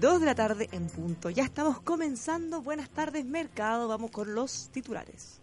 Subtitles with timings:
[0.00, 1.30] 2 de la tarde en punto.
[1.30, 2.62] Ya estamos comenzando.
[2.62, 3.88] Buenas tardes, mercado.
[3.88, 5.40] Vamos con los titulares.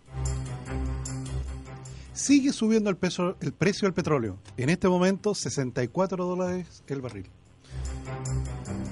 [2.14, 4.38] Sigue subiendo el, peso, el precio del petróleo.
[4.56, 7.30] En este momento, 64 dólares el barril.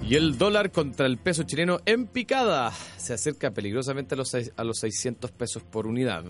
[0.01, 2.73] Y el dólar contra el peso chileno en picada.
[2.97, 6.25] Se acerca peligrosamente a los, a los 600 pesos por unidad.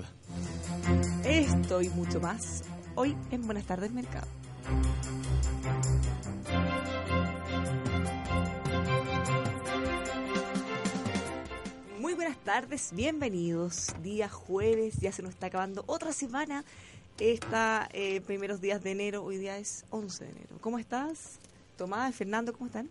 [1.23, 2.61] Esto y mucho más
[2.95, 4.27] hoy en Buenas tardes, mercado.
[12.43, 13.87] Tardes, bienvenidos.
[14.03, 16.65] Día jueves, ya se nos está acabando otra semana.
[17.19, 20.57] Esta eh, primeros días de enero, hoy día es 11 de enero.
[20.59, 21.39] ¿Cómo estás?
[21.77, 22.89] Tomás, Fernando, ¿cómo están?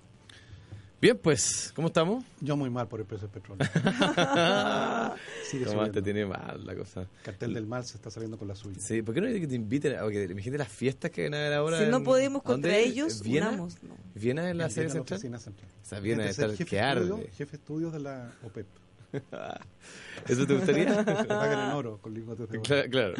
[1.03, 2.25] Bien, pues, ¿cómo estamos?
[2.41, 3.69] Yo muy mal por el precio del petróleo.
[5.51, 7.07] Sigue Tomás te tiene mal la cosa.
[7.23, 8.79] Cartel del mal se está saliendo con la suya.
[8.81, 9.97] Sí, ¿por qué no hay que te inviten?
[9.97, 11.79] A, que imagínate las fiestas que van a haber ahora.
[11.79, 13.49] Si no podemos contra ellos, ¿Viena?
[13.49, 13.83] unamos.
[13.83, 13.97] No.
[14.15, 15.19] ¿Viena en la sede central?
[15.21, 15.69] central?
[15.83, 17.31] O sea, Viena está que arde.
[17.37, 18.82] Jefe estudios de la OPEP.
[20.29, 21.05] ¿Eso te gustaría?
[21.29, 22.63] Pagan en oro con lingotes de oro.
[22.63, 23.15] Claro, claro.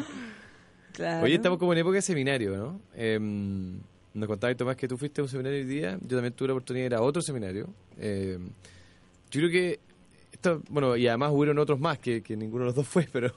[0.93, 1.23] Claro.
[1.25, 2.81] Oye, estamos como en época de seminario, ¿no?
[2.95, 3.17] Eh,
[4.13, 5.97] nos contabas, Tomás, que tú fuiste a un seminario hoy día.
[6.01, 7.67] Yo también tuve la oportunidad de ir a otro seminario.
[7.97, 8.37] Eh,
[9.31, 9.79] yo creo que,
[10.31, 13.31] esto, bueno, y además hubieron otros más que, que ninguno de los dos fue, pero,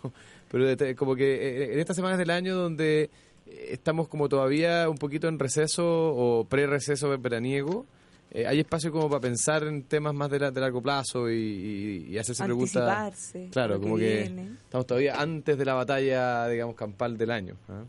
[0.51, 3.09] pero de- como que eh, en estas semanas del año donde
[3.47, 5.83] eh, estamos como todavía un poquito en receso
[6.15, 7.87] o pre-receso veraniego,
[8.37, 11.35] eh, hay espacio como para pensar en temas más de, la- de largo plazo y,
[11.35, 12.77] y- y hacerse preguntas.
[12.77, 13.49] Anticiparse.
[13.51, 14.51] Claro, como que viene.
[14.65, 17.57] estamos todavía antes de la batalla, digamos, campal del año.
[17.69, 17.85] ¿ah?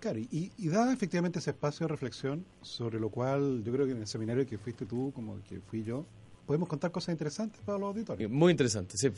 [0.00, 3.92] Claro, y, y da efectivamente ese espacio de reflexión sobre lo cual yo creo que
[3.92, 6.04] en el seminario que fuiste tú, como que fui yo,
[6.44, 8.28] podemos contar cosas interesantes para los auditores.
[8.28, 9.08] Muy interesante, sí.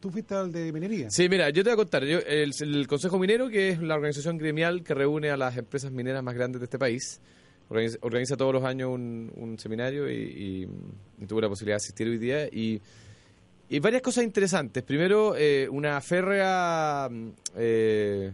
[0.00, 1.08] Tú fuiste al de minería.
[1.10, 2.04] Sí, mira, yo te voy a contar.
[2.04, 5.90] Yo, el, el Consejo Minero, que es la organización gremial que reúne a las empresas
[5.90, 7.20] mineras más grandes de este país,
[7.68, 10.68] organiza, todos los años un, seminario y, y-
[11.22, 12.46] y tuve la posibilidad de asistir hoy día.
[12.48, 12.80] Y,
[13.80, 14.82] varias cosas interesantes.
[14.84, 18.32] Primero, eh, una férrea, mm, eh,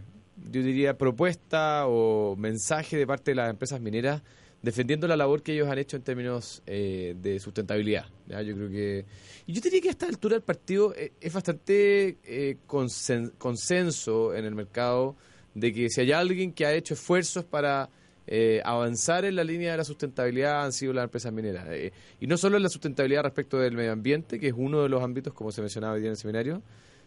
[0.51, 4.21] yo diría, propuesta o mensaje de parte de las empresas mineras
[4.61, 8.05] defendiendo la labor que ellos han hecho en términos eh, de sustentabilidad.
[8.29, 9.05] Yo creo que...
[9.45, 14.33] Y yo diría que a esta altura del partido eh, es bastante eh, consen- consenso
[14.33, 15.17] en el mercado
[15.53, 17.89] de que si hay alguien que ha hecho esfuerzos para
[18.27, 21.67] eh, avanzar en la línea de la sustentabilidad han sido las empresas mineras.
[21.69, 24.89] Eh, y no solo en la sustentabilidad respecto del medio ambiente, que es uno de
[24.89, 26.61] los ámbitos, como se mencionaba hoy en el seminario,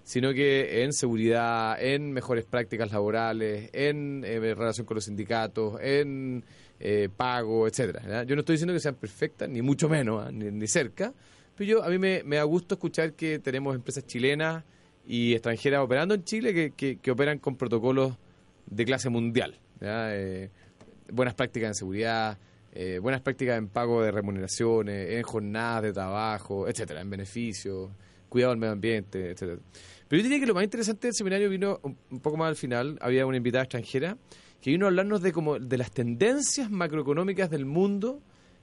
[0.06, 6.44] sino que en seguridad, en mejores prácticas laborales, en eh, relación con los sindicatos, en
[6.78, 8.22] eh, pago, etcétera.
[8.22, 10.30] Yo no estoy diciendo que sean perfectas, ni mucho menos, ¿ah?
[10.30, 11.12] ni, cerca,
[11.56, 14.62] pero yo a mí me, me da gusto escuchar que tenemos empresas chilenas
[15.04, 18.16] y extranjeras operando en Chile que, que, operan con protocolos
[18.66, 19.58] de clase mundial.
[21.06, 22.38] Eh, buenas prácticas en seguridad,
[22.72, 27.90] eh, buenas prácticas en pago de remuneraciones, en jornadas de trabajo, etcétera, en beneficios,
[28.28, 29.58] cuidado del medio ambiente, etcétera.
[30.08, 32.98] Pero yo diría que lo más interesante del seminario vino un, poco más al final,
[33.00, 34.16] había una invitada extranjera
[34.60, 38.20] que vino a hablarnos de como de las tendencias macroeconómicas del mundo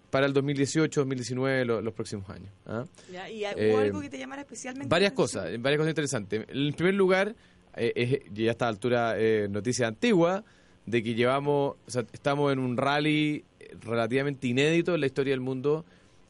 [0.10, 2.50] para el 2018, 2019, lo- los próximos años.
[2.68, 2.86] ¿ah?
[3.12, 4.88] Ya, ¿Y hubo Eh, algo que te llamara especialmente?
[4.90, 6.46] Varias cosas, varias cosas interesantes.
[6.50, 7.36] En primer lugar,
[7.76, 10.44] eh, ya a esta altura eh, noticia antigua,
[10.86, 13.44] de que llevamos, o sea, estamos en un rally
[13.82, 15.86] relativamente inédito en la historia del mundo,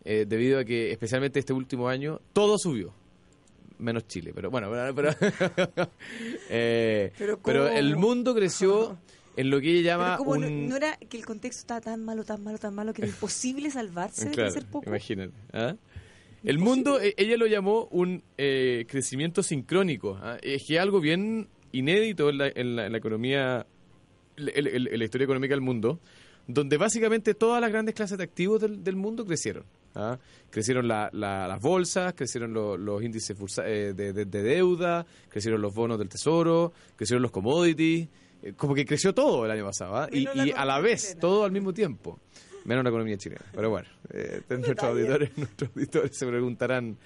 [0.05, 2.93] eh, debido a que especialmente este último año todo subió,
[3.79, 5.09] menos Chile, pero bueno, pero, pero,
[6.49, 8.97] eh, Pero pero el mundo creció
[9.35, 10.69] en lo que ella Pero llama como no, un...
[10.69, 13.71] no era que el contexto estaba tan malo, tan malo, tan malo que era imposible
[13.71, 14.87] salvarse Claro, de ser poco.
[14.89, 15.33] imagínate.
[15.53, 15.75] ¿ah?
[16.43, 20.19] El mundo, e- ella lo llamó un eh, crecimiento sincrónico.
[20.21, 20.37] ¿ah?
[20.41, 23.65] Es que algo bien inédito en la, en la- en la economía,
[24.35, 25.99] la historia económica del mundo,
[26.47, 29.63] donde básicamente todas las grandes clases de activos del, del mundo crecieron.
[29.95, 30.17] ¿ah?
[30.49, 35.61] Crecieron la- la- las bolsas, crecieron lo- los índices eh, de, de- de deuda, crecieron
[35.61, 38.09] los bonos del tesoro, crecieron los commodities.
[38.41, 39.95] eh, Como que creció todo el año pasado.
[39.95, 40.09] ¿ah?
[40.11, 41.21] Y, a la vez, chilena.
[41.21, 42.19] todo al mismo tiempo.
[42.65, 43.41] Menos la economía chilena.
[43.53, 46.97] Pero bueno, eh, nuestros, auditores, nuestros auditores se preguntarán.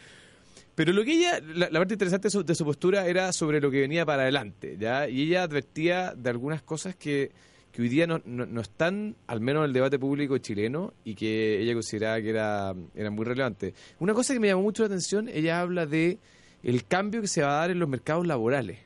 [0.75, 3.59] Pero lo que ella, la, la parte interesante de su, de su postura era sobre
[3.59, 5.09] lo que venía para adelante, ¿ya?
[5.09, 7.31] Y ella advertía de algunas cosas que,
[7.71, 11.15] que hoy día no, no, no están, al menos en el debate público chileno, y
[11.15, 13.73] que ella consideraba que era, era muy relevante.
[13.99, 16.19] Una cosa que me llamó mucho la atención, ella habla de
[16.63, 18.79] el cambio que se va a dar en los mercados laborales.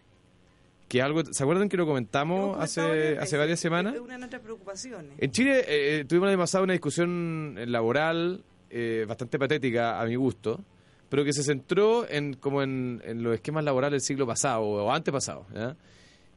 [0.87, 3.95] Que algo, ¿Se acuerdan que lo comentamos hace, hace varias semanas?
[3.95, 5.11] Es una de nuestras preocupaciones.
[5.17, 10.15] En Chile eh, tuvimos el año pasado una discusión laboral eh, bastante patética a mi
[10.15, 10.61] gusto,
[11.11, 14.91] pero que se centró en como en, en los esquemas laborales del siglo pasado o
[14.91, 15.45] antepasado.
[15.53, 15.75] ¿ya?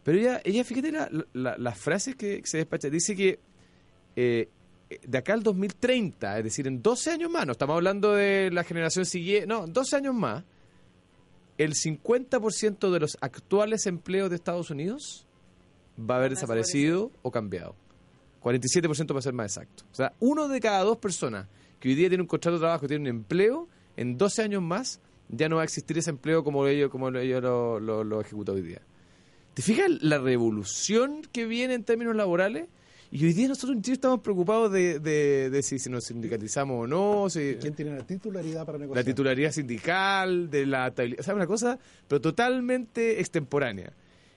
[0.03, 2.91] Pero ella, ella fíjate la- la- las frases que se despacha.
[2.91, 3.39] Dice que
[4.17, 4.49] eh,
[5.07, 8.65] de acá al 2030, es decir, en 12 años más, no estamos hablando de la
[8.65, 10.43] generación siguiente, no, 12 años más,
[11.57, 15.25] el 50% de los actuales empleos de Estados Unidos
[15.99, 17.77] va a haber desaparecido o cambiado.
[18.43, 19.85] 47% para ser más exacto.
[19.91, 21.47] O sea, uno de cada dos personas
[21.81, 25.01] que hoy día tiene un contrato de trabajo, tiene un empleo, en 12 años más
[25.29, 28.57] ya no va a existir ese empleo como ellos, como ellos lo, lo, lo ejecutan
[28.57, 28.83] hoy día.
[29.55, 32.69] ¿Te fijas la revolución que viene en términos laborales?
[33.13, 36.83] Y hoy día nosotros en Chile estamos preocupados de, de, de si, si nos sindicalizamos
[36.83, 39.05] o no, si, ¿Quién tiene la titularidad para negociar?
[39.05, 43.93] la titularidad sindical, de la estabilidad, o sea, una cosa, pero totalmente extemporánea.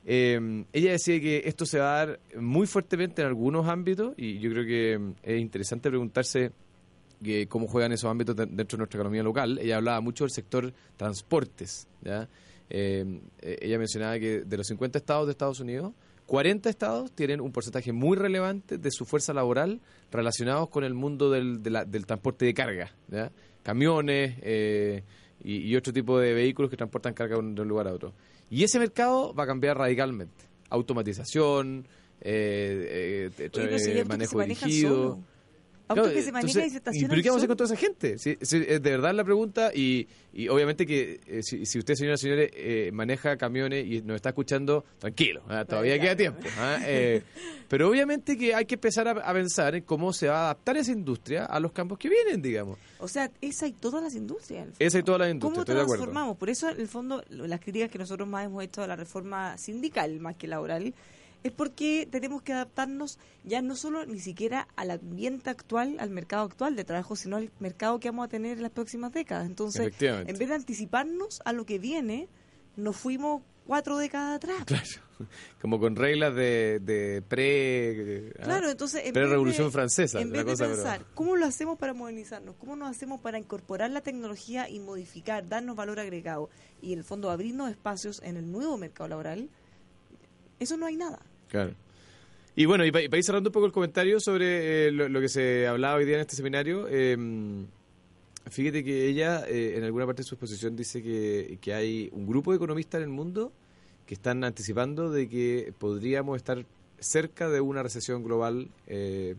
[0.06, 4.38] Eh, ella decía que esto se va a dar muy fuertemente en algunos ámbitos y
[4.38, 6.51] yo creo que mm, es interesante preguntarse
[7.23, 9.57] que cómo juegan esos ámbitos de- dentro de nuestra economía local.
[9.59, 11.87] Ella hablaba mucho del sector transportes.
[12.03, 12.27] ¿ya?
[12.69, 15.93] Eh, eh, ella mencionaba que de los 50 estados de Estados Unidos,
[16.25, 19.79] 40 estados tienen un porcentaje muy relevante de su fuerza laboral
[20.11, 22.91] relacionados con el mundo del, de la- del transporte de carga.
[23.09, 23.31] ¿ya?
[23.63, 25.03] Camiones eh,
[25.43, 28.13] y, y otro tipo de vehículos que transportan carga de un lugar a otro.
[28.49, 30.45] Y ese mercado va a cambiar radicalmente.
[30.69, 31.87] Automatización,
[32.21, 35.19] eh, eh, eh, se manejo dirigido.
[35.89, 37.57] Autos Claro, que se manejan y se ¿y estacionan ¿Pero qué vamos a hacer con
[37.57, 38.17] toda esa gente?
[38.17, 41.95] Sí, sí, es de verdad la pregunta y, y obviamente que eh, si, si usted,
[41.95, 46.41] señoras y señores, eh, maneja camiones y nos está escuchando, tranquilo, ah, todavía queda tiempo.
[46.57, 47.23] ah, eh,
[47.69, 50.75] pero obviamente que hay que empezar a, a pensar en cómo se va a adaptar
[50.77, 52.77] esa industria a los campos que vienen, digamos.
[52.99, 54.67] O sea, esa y todas las industrias.
[54.79, 56.03] Esa y todas las industrias, ¿Cómo estoy de acuerdo.
[56.03, 56.37] transformamos?
[56.37, 59.57] Por eso, en el fondo, las críticas que nosotros más hemos hecho a la reforma
[59.57, 60.93] sindical, más que laboral,
[61.43, 66.43] es porque tenemos que adaptarnos ya no solo ni siquiera al ambiente actual, al mercado
[66.43, 69.45] actual de trabajo, sino al mercado que vamos a tener en las próximas décadas.
[69.45, 72.27] Entonces, en vez de anticiparnos a lo que viene,
[72.75, 74.63] nos fuimos cuatro décadas atrás.
[74.65, 74.83] Claro.
[75.61, 78.31] Como con reglas de, de pre...
[78.39, 81.77] ah, Claro, entonces en Pre-revolución francesa, En vez cosa, de pero- pensar, ¿cómo lo hacemos
[81.79, 82.55] para modernizarnos?
[82.57, 86.49] ¿Cómo nos hacemos para incorporar la tecnología y modificar, darnos valor agregado?
[86.81, 89.49] Y en el fondo abrirnos espacios en el nuevo mercado laboral.
[90.59, 91.19] Eso no hay nada.
[91.50, 91.74] Claro.
[92.56, 95.68] Y bueno, y para ir cerrando un poco el comentario sobre eh, lo, que se
[95.68, 97.15] hablaba hoy día en este seminario, eh,
[98.50, 102.25] fíjate que ella eh, en alguna parte de su exposición dice que, que hay un
[102.25, 103.51] grupo de economistas en el mundo
[104.07, 106.65] que están anticipando de que podríamos estar
[107.00, 109.36] cerca de una recesión global eh,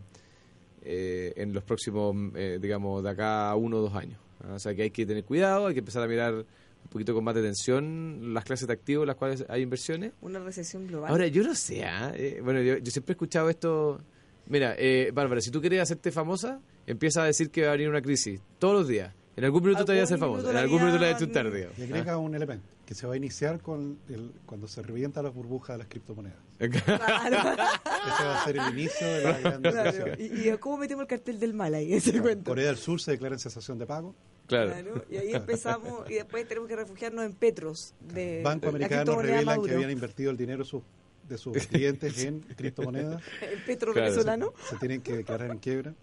[0.82, 4.20] eh, en los próximos, eh, digamos, de acá a uno o dos años.
[4.44, 4.55] ¿ah?
[4.55, 6.44] O sea que hay que tener cuidado, hay que empezar a mirar
[6.84, 10.12] un poquito con más de atención las clases de activos en las cuales hay inversiones.
[10.20, 11.10] Una recesión global.
[11.10, 12.12] Ahora, yo no sé, ¿ah?
[12.14, 14.00] Eh, bueno, yo, yo siempre he escuchado esto.
[14.46, 17.88] Mira, eh, Bárbara, si tú quieres hacerte famosa, empieza a decir que va a venir
[17.90, 19.14] una crisis todos los días.
[19.36, 21.52] En algún minuto te vas a hacer minuto en algún minuto le vas a chuntar,
[21.52, 21.78] digamos.
[21.78, 25.34] Y agrega un elemento que se va a iniciar con el, cuando se revientan las
[25.34, 26.38] burbujas de las criptomonedas.
[26.58, 27.52] Claro.
[27.52, 30.12] Ese va a ser el inicio de la gran Claro.
[30.19, 31.92] ¿Y, y cómo metemos el cartel del mal ahí?
[31.92, 32.50] Ese cuento.
[32.50, 34.14] Corea del Sur se declara en cesación de pago.
[34.48, 34.72] Claro.
[34.72, 37.94] Claro, Y ahí empezamos y después tenemos que refugiarnos en petros.
[38.00, 40.82] De Banco americano revelan que habían invertido el dinero de sus,
[41.28, 43.22] de sus clientes en criptomonedas.
[43.42, 44.10] El petro Claro.
[44.10, 44.54] venezolano.
[44.68, 45.94] Se tienen que declarar en quiebra.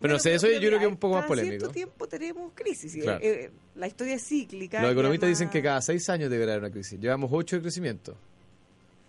[0.00, 1.52] Pero no sé, eso yo creo que es un poco más cada polémico.
[1.58, 2.96] cierto tiempo tenemos crisis.
[2.96, 3.20] y, Claro.
[3.22, 4.82] eh, la historia es cíclica.
[4.82, 6.98] Los economistas además- dicen que cada seis años deberá haber una crisis.
[6.98, 8.16] Llevamos ocho de crecimiento.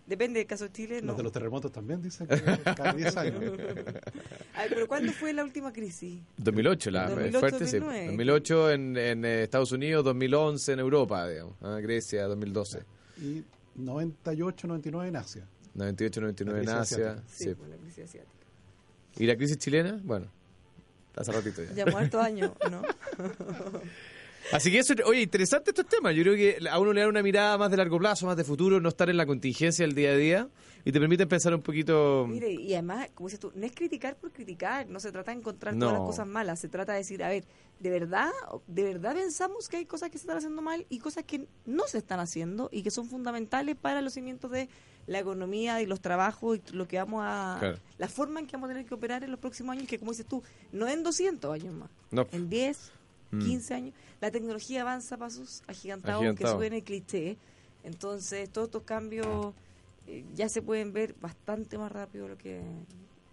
[0.05, 1.07] Depende del caso de Chile, no.
[1.07, 2.39] Los de los terremotos también dicen que
[2.75, 3.41] cada 10 años.
[4.53, 6.21] Ay, pero ¿cuándo fue la última crisis?
[6.37, 7.79] 2008, la 2008, fuerte, sí.
[7.79, 8.05] 2009.
[8.07, 11.55] 2008 en, en eh, Estados Unidos, 2011 en Europa, digamos.
[11.61, 12.83] Ah, Grecia, 2012.
[13.19, 13.43] Y
[13.75, 15.47] 98, 99 en Asia.
[15.73, 16.81] 98, 99 en Asia.
[16.81, 17.23] asiática.
[17.27, 17.55] Sí, sí.
[17.55, 18.31] fue la crisis asiática.
[19.17, 19.99] ¿Y la crisis chilena?
[20.03, 20.27] Bueno,
[21.15, 21.73] hace ratito ya.
[21.73, 22.81] Ya muerto años, ¿no?
[24.51, 26.13] Así que eso, oye, interesante estos temas.
[26.15, 28.43] Yo creo que a uno le da una mirada más de largo plazo, más de
[28.43, 30.49] futuro, no estar en la contingencia del día a día
[30.83, 32.25] y te permite pensar un poquito.
[32.29, 35.39] Mire, y además, como dices tú, no es criticar por criticar, no se trata de
[35.39, 35.87] encontrar No.
[35.87, 37.43] todas las cosas malas, se trata de decir, a ver,
[37.79, 38.29] ¿de verdad,
[38.67, 41.87] de verdad pensamos que hay cosas que se están haciendo mal y cosas que no
[41.87, 44.69] se están haciendo y que son fundamentales para los cimientos de
[45.07, 47.57] la economía y los trabajos y lo que vamos a...
[47.59, 47.79] Claro.
[47.97, 50.11] La forma en que vamos a tener que operar en los próximos años, que como
[50.11, 52.27] dices tú, no en 200 años más, No.
[52.31, 52.91] en 10,
[53.35, 53.39] Mm.
[53.39, 56.53] 15 años, la tecnología avanza a pasos agigantados, Agigantado.
[56.53, 57.37] que suene cliché.
[57.83, 59.53] Entonces, todos estos cambios
[60.07, 62.61] eh, ya se pueden ver bastante más rápido de lo que,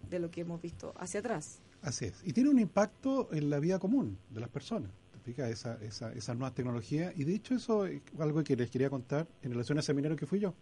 [0.08, 1.60] de lo que hemos visto hacia atrás.
[1.82, 2.14] Así es.
[2.24, 4.90] Y tiene un impacto en la vida común de las personas.
[5.12, 5.50] ¿Te fijas?
[5.50, 7.12] Esa, esa, esas nuevas tecnologías.
[7.16, 10.16] Y de hecho, eso es algo que les quería contar en relación a ese seminario
[10.16, 10.54] que fui yo,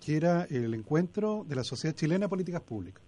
[0.00, 3.02] que era el encuentro de la Sociedad Chilena de Políticas Públicas,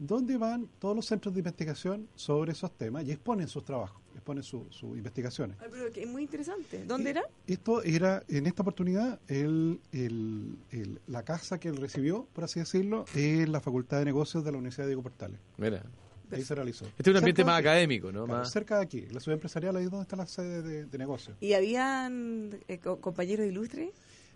[0.00, 4.42] donde van todos los centros de investigación sobre esos temas y exponen sus trabajos, exponen
[4.42, 5.58] su- sus investigaciones.
[5.60, 6.84] Ay, pero que es muy interesante.
[6.86, 7.22] ¿Dónde Y era?
[7.46, 12.60] Esto era, en esta oportunidad, el, el- el- la casa que él recibió, por así
[12.60, 15.38] decirlo, es la Facultad de Negocios de la Universidad de Diego Portales.
[15.58, 15.84] Mira,
[16.32, 16.86] ahí se realizó.
[16.86, 18.24] Este es un ambiente Cerca más académico, ¿no?
[18.24, 18.50] claro, Más...
[18.50, 21.34] cerca de aquí, la ciudad empresarial, ahí es donde está la sede de, de negocio.
[21.40, 23.90] ¿Y habían eh, co- compañeros ilustres?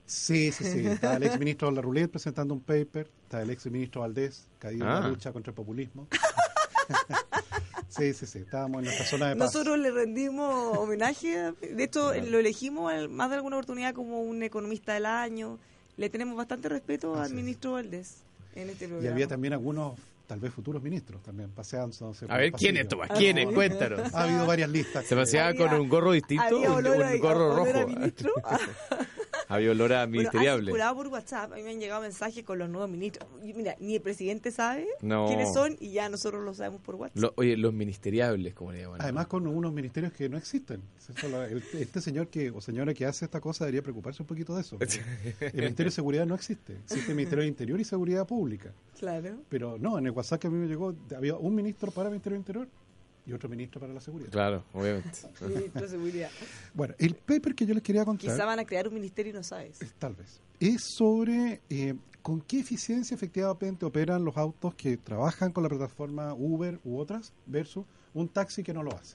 [0.07, 0.87] Sí, sí, sí.
[0.87, 4.47] Está el ex ministro de la Roulette presentando un paper, está el ex ministro Valdés,
[4.59, 5.01] caído en Ah.
[5.01, 6.07] la lucha contra el populismo.
[7.89, 9.47] sí, sí, sí, estábamos en nuestra zona de paz.
[9.55, 11.53] Nosotros le rendimos homenaje.
[11.61, 12.27] De hecho, Claro.
[12.27, 15.59] lo elegimos al- más de alguna oportunidad como un economista del año.
[15.97, 17.33] Le tenemos bastante respeto al es.
[17.33, 18.17] ministro Valdés
[18.57, 19.13] en este Y programa.
[19.15, 22.27] había también algunos, tal vez futuros ministros también, paseándose.
[22.27, 23.03] por A ver, el ¿quién es pasillo.
[23.07, 23.19] Tomás?
[23.19, 23.47] ¿Quién es?
[23.47, 24.13] No, Cuéntanos.
[24.15, 25.07] Ha habido varias listas.
[25.07, 27.89] Se paseaba con un gorro distinto, Había un, olor a- un gorro olor a rojo.
[27.89, 28.33] ministro.
[29.49, 30.65] Había olor a Bueno, ministeriable.
[30.67, 33.29] circulado por WhatsApp, a mí me han llegado mensajes con los nuevos ministros.
[33.43, 35.27] Y mira, ni el presidente sabe No.
[35.27, 37.17] quiénes son y ya nosotros lo sabemos por WhatsApp.
[37.23, 39.03] Lo- oye, los ministeriables, como le llaman.
[39.03, 40.83] Además con unos ministerios que no existen.
[41.75, 44.79] Este señor que o señora que hace esta cosa debería preocuparse un poquito de eso.
[45.41, 46.75] El Ministerio de Seguridad no existe.
[46.85, 48.73] Existe el Ministerio de Interior y Seguridad Pública.
[48.99, 49.37] Claro.
[49.49, 52.13] Pero no, en el WhatsApp que a mí me llegó había un ministro para el
[52.13, 52.69] Ministerio de Interior
[53.27, 54.31] y otro ministro para la Seguridad.
[54.31, 55.11] Claro, obviamente.
[55.49, 56.31] Ministro de Seguridad.
[56.75, 59.35] Bueno, el paper que yo les quería contar, Quizá van a crear un ministerio y
[59.35, 59.81] no sabes.
[59.81, 65.53] es- tal vez, es sobre eh, con qué eficiencia efectivamente operan los autos que trabajan
[65.53, 69.15] con la plataforma Uber u otras versus un taxi que no lo hace.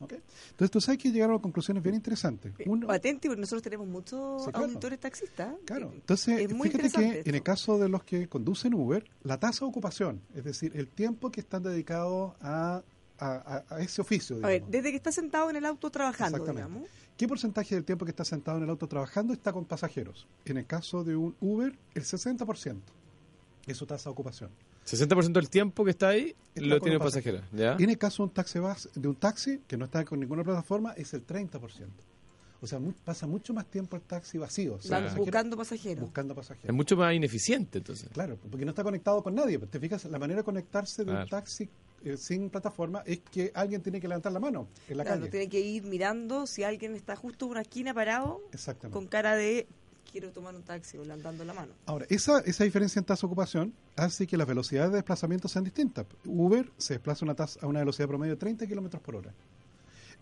[0.00, 0.12] ¿Ok?
[0.50, 2.52] Entonces tú sabes que llegaron a conclusiones bien interesantes.
[2.66, 4.66] Uno, Patente, porque nosotros tenemos muchos Sí, claro.
[4.66, 5.54] auditores taxistas.
[5.64, 7.28] Claro, Eh, entonces es muy fíjate que esto.
[7.30, 10.86] en el caso de los que conducen Uber, la tasa de ocupación, es decir, el
[10.86, 12.84] tiempo que están dedicados a,
[13.18, 16.38] a- a- a ese oficio, A ver, desde que está sentado en el auto trabajando,
[16.38, 16.68] Exactamente.
[16.70, 16.90] digamos.
[17.16, 20.26] ¿qué porcentaje del tiempo que está sentado en el auto trabajando está con pasajeros?
[20.44, 22.92] En el caso de un Uber, el 60%
[23.66, 24.50] es su tasa de ocupación.
[24.84, 27.40] 60% del tiempo que está ahí Está lo tiene un un pasajero.
[27.52, 27.76] ¿ya?
[27.78, 30.42] En el caso de un taxi, bus- de un taxi que no está con ninguna
[30.44, 31.88] plataforma, es el 30%.
[32.60, 36.00] O sea, mu- pasa mucho más tiempo el taxi vacío, Van pasajeros, buscando pasajeros.
[36.00, 36.74] buscando Es pasajeros.
[36.74, 38.08] mucho más ineficiente, entonces.
[38.12, 39.58] Claro, porque no está conectado con nadie.
[39.58, 41.24] Te fijas, la manera de conectarse de Claro.
[41.24, 41.68] un taxi
[42.04, 45.30] eh, sin plataforma es que alguien tiene que levantar la mano en la Claro, calle.
[45.30, 48.94] tiene que ir mirando si alguien está justo en una esquina parado Exactamente.
[48.94, 49.66] con cara de
[50.10, 51.72] quiero tomar un taxi o levantando la mano.
[51.84, 55.64] Ahora, esa, esa diferencia en tasa de ocupación hace que las velocidades de desplazamiento sean
[55.64, 56.06] distintas.
[56.24, 59.34] Uber se desplaza a una, tasa- a una velocidad promedio de 30 kilómetros por hora.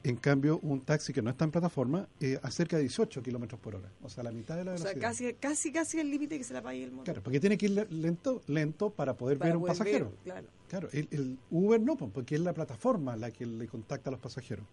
[0.03, 3.75] En cambio, un taxi que no está en plataforma eh, acerca de 18 kilómetros por
[3.77, 3.89] hora.
[4.03, 5.09] O sea, la mitad de la O sea, velocidad.
[5.09, 7.05] casi, casi, casi el límite que se le apague el motor.
[7.07, 10.13] Claro, porque tiene que ir le- lento, lento para poder para ver un poder pasajero.
[10.23, 10.47] claro.
[10.69, 14.67] Claro, el, Uber no, porque es la plataforma la que le contacta a los pasajeros.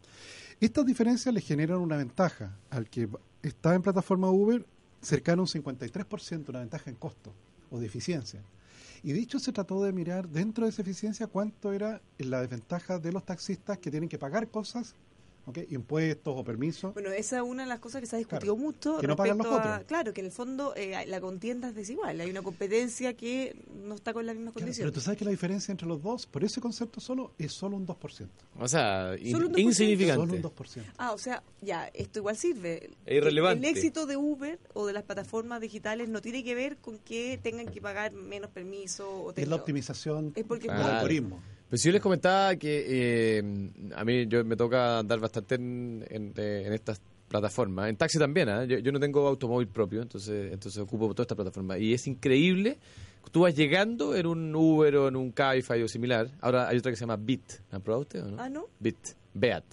[0.60, 3.08] Estas diferencias le generan una ventaja al que
[3.44, 4.66] está en plataforma Uber
[5.02, 7.34] cercano a un 53%, una ventaja en costo
[7.70, 8.42] o de eficiencia.
[9.04, 13.12] Y dicho se trató de mirar dentro de esa eficiencia cuánto era la desventaja de
[13.12, 14.96] los taxistas que tienen que pagar cosas,
[15.46, 15.60] ¿ok?
[15.70, 16.94] impuestos o permisos.
[16.94, 18.98] Bueno, esa es una de las cosas que se ha discutido Claro, mucho.
[19.00, 19.88] que no pagan respecto los a- otros.
[19.88, 22.20] Claro, que en el fondo eh, la contienda es desigual.
[22.22, 24.94] Hay una competencia que no está con las mismas Claro, pero condiciones.
[24.94, 27.86] tú sabes que la diferencia entre los dos, por ese concepto solo, es solo un
[27.86, 28.30] 2%.
[28.60, 29.60] O sea, in- Solo un 2%.
[29.62, 30.22] insignificante.
[30.22, 30.84] Solo un 2%.
[30.98, 32.92] Ah, o sea, ya, esto igual sirve.
[33.06, 33.68] Es irrelevante.
[33.70, 37.40] El éxito de Uber o de las plataformas digitales no tiene que ver con que
[37.42, 40.94] tengan que pagar menos permiso o Es tengan- la optimización Es porque del Claro.
[40.94, 41.42] algoritmo.
[41.74, 43.44] Pues yo les comentaba que eh,
[43.96, 48.20] a mí yo me toca andar bastante en, en, eh, en estas plataformas, en taxi
[48.20, 48.63] también, ¿ah?
[48.63, 52.77] yo, yo no tengo automóvil propio, entonces entonces ocupo toda esta plataforma y es increíble,
[53.32, 56.92] tú vas llegando en un Uber o en un Cabify o similar, ahora hay otra
[56.92, 58.38] que se llama Bit, ¿la probado ustedes o no?
[58.39, 58.68] Ah, ¿no?
[58.80, 59.63] Bit, Beat.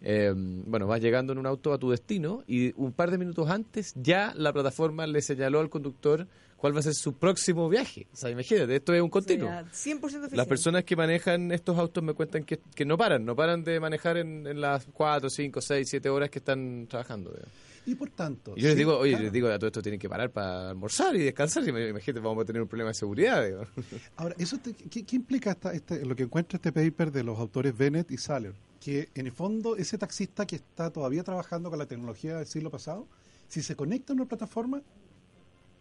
[0.00, 3.50] Eh, bueno, vas llegando en un auto a tu destino y un par de minutos
[3.50, 6.28] antes ya la plataforma le señaló al conductor
[6.62, 8.06] cuál va a ser su próximo viaje.
[8.12, 9.48] O sea, imagínate, esto es un continuo.
[9.48, 10.36] O sea, 100% eficiente.
[10.36, 13.80] Las personas que manejan estos autos me cuentan que, que no paran, no paran de
[13.80, 17.30] manejar en, en las 4, 5, 6, 7 horas que están trabajando.
[17.32, 17.52] digamos.
[17.84, 18.54] Y por tanto...
[18.56, 19.24] Y yo les digo, oye, claro.
[19.24, 21.66] les digo, a todo esto tienen que parar para almorzar y descansar.
[21.66, 23.44] Y me- imagínate, vamos a tener un problema de seguridad.
[23.44, 23.64] digo.
[24.16, 27.36] Ahora, eso te- ¿qué, qué implica esta, este, lo que encuentra este paper de los
[27.40, 28.54] autores Bennett y Saller?
[28.80, 32.70] Que en el fondo ese taxista que está todavía trabajando con la tecnología del siglo
[32.70, 33.08] pasado,
[33.48, 34.80] si se conecta a una plataforma,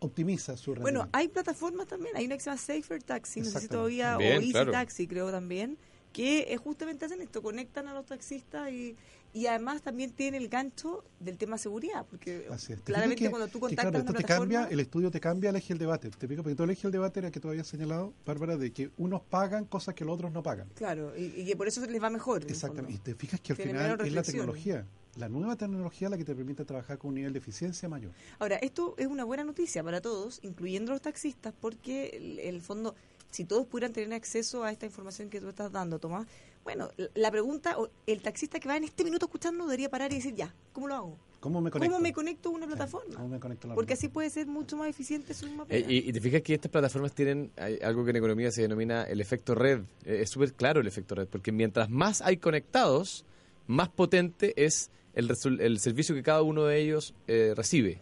[0.05, 1.09] optimiza su Bueno, rendimiento.
[1.13, 2.15] hay plataformas también.
[2.17, 4.71] Hay una que se llama Safer Taxi, no sé si todavía, Bien, o Easy claro.
[4.71, 5.77] Taxi creo también,
[6.11, 8.97] que eh, justamente hacen esto, conectan a los taxistas y,
[9.33, 12.79] y además también tienen el gancho del tema seguridad, porque Así es.
[12.79, 14.53] ¿Te claramente que- cuando tú que, contactas claro, una esto te plataforma...
[14.55, 16.09] cambia, el estudio te cambia el eje del debate.
[16.09, 18.73] Te explico, porque todo el eje del debate era que tú habías señalado, Bárbara, de
[18.73, 20.67] que unos pagan cosas que los otros no pagan.
[20.75, 22.43] Claro, y, y que por eso les va mejor.
[22.43, 22.93] Exactamente.
[22.93, 24.85] Y te fijas que al Tiene final es la tecnología,
[25.17, 28.11] la nueva tecnología la que te permite trabajar con un nivel de eficiencia mayor.
[28.39, 32.95] Ahora, esto es una buena noticia para todos, incluyendo los taxistas, porque el, el fondo,
[33.29, 36.27] si todos pudieran tener acceso a esta información que tú estás dando, Tomás,
[36.63, 40.15] bueno, la- pregunta, o el taxista que va en este minuto escuchando debería parar y
[40.17, 41.17] decir, ya, ¿cómo lo hago?
[41.39, 41.91] ¿Cómo me conecto?
[41.91, 43.15] ¿Cómo me conecto a una plataforma?
[43.15, 46.09] ¿Cómo me conecto a la Porque así puede ser mucho más eficiente su Eh, y,
[46.09, 49.19] y te fijas que estas plataformas tienen hay algo que en economía se denomina el
[49.19, 49.79] efecto red.
[50.05, 53.25] Eh, es súper claro el efecto red, porque mientras más hay conectados,
[53.65, 57.99] más potente es el, resul- el servicio que cada uno de ellos eh, recibe.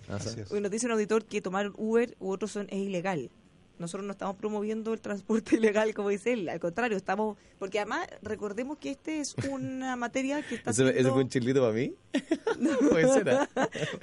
[0.62, 3.30] Nos dice un auditor que tomar Uber u otros son es ilegal.
[3.80, 6.50] Nosotros no estamos promoviendo el transporte ilegal, como dice él.
[6.50, 7.38] Al contrario, estamos...
[7.58, 11.30] Porque además, recordemos que este es una materia que está ¿Ese, ese siendo- fue un
[11.30, 11.94] chilito para mí?
[12.90, 13.50] Puede ser, ¿ah?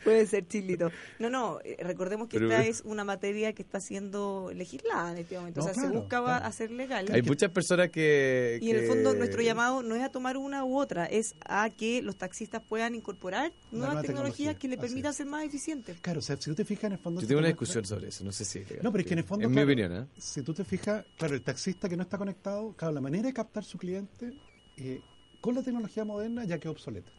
[0.05, 0.91] Puede ser chilito.
[1.19, 5.19] No, no, eh, recordemos que Pero- esta es una materia que está siendo legislada en
[5.19, 5.61] este momento.
[5.61, 6.45] No, o sea, se claro, busca claro.
[6.45, 7.07] hacer legal.
[7.13, 8.59] Hay muchas personas que...
[8.61, 11.69] Y en el fondo nuestro llamado no es a tomar una u otra, es a
[11.71, 15.99] que los taxistas puedan incorporar nuevas nueva tecnologías tecnología, que le permitan ser más eficientes.
[16.01, 17.21] Claro, o sea, si tú te fijas en el fondo...
[17.21, 18.61] Yo tengo te una discusión sobre eso, no sé si.
[18.83, 19.47] No, pero es que en el fondo...
[19.47, 20.07] En claro, mi opinión, ¿eh?
[20.19, 23.33] Si tú te fijas, claro, el taxista que no está conectado, claro, la manera de
[23.35, 24.33] captar su cliente
[24.77, 25.01] eh,
[25.41, 27.11] con la tecnología moderna ya quedó obsoleta.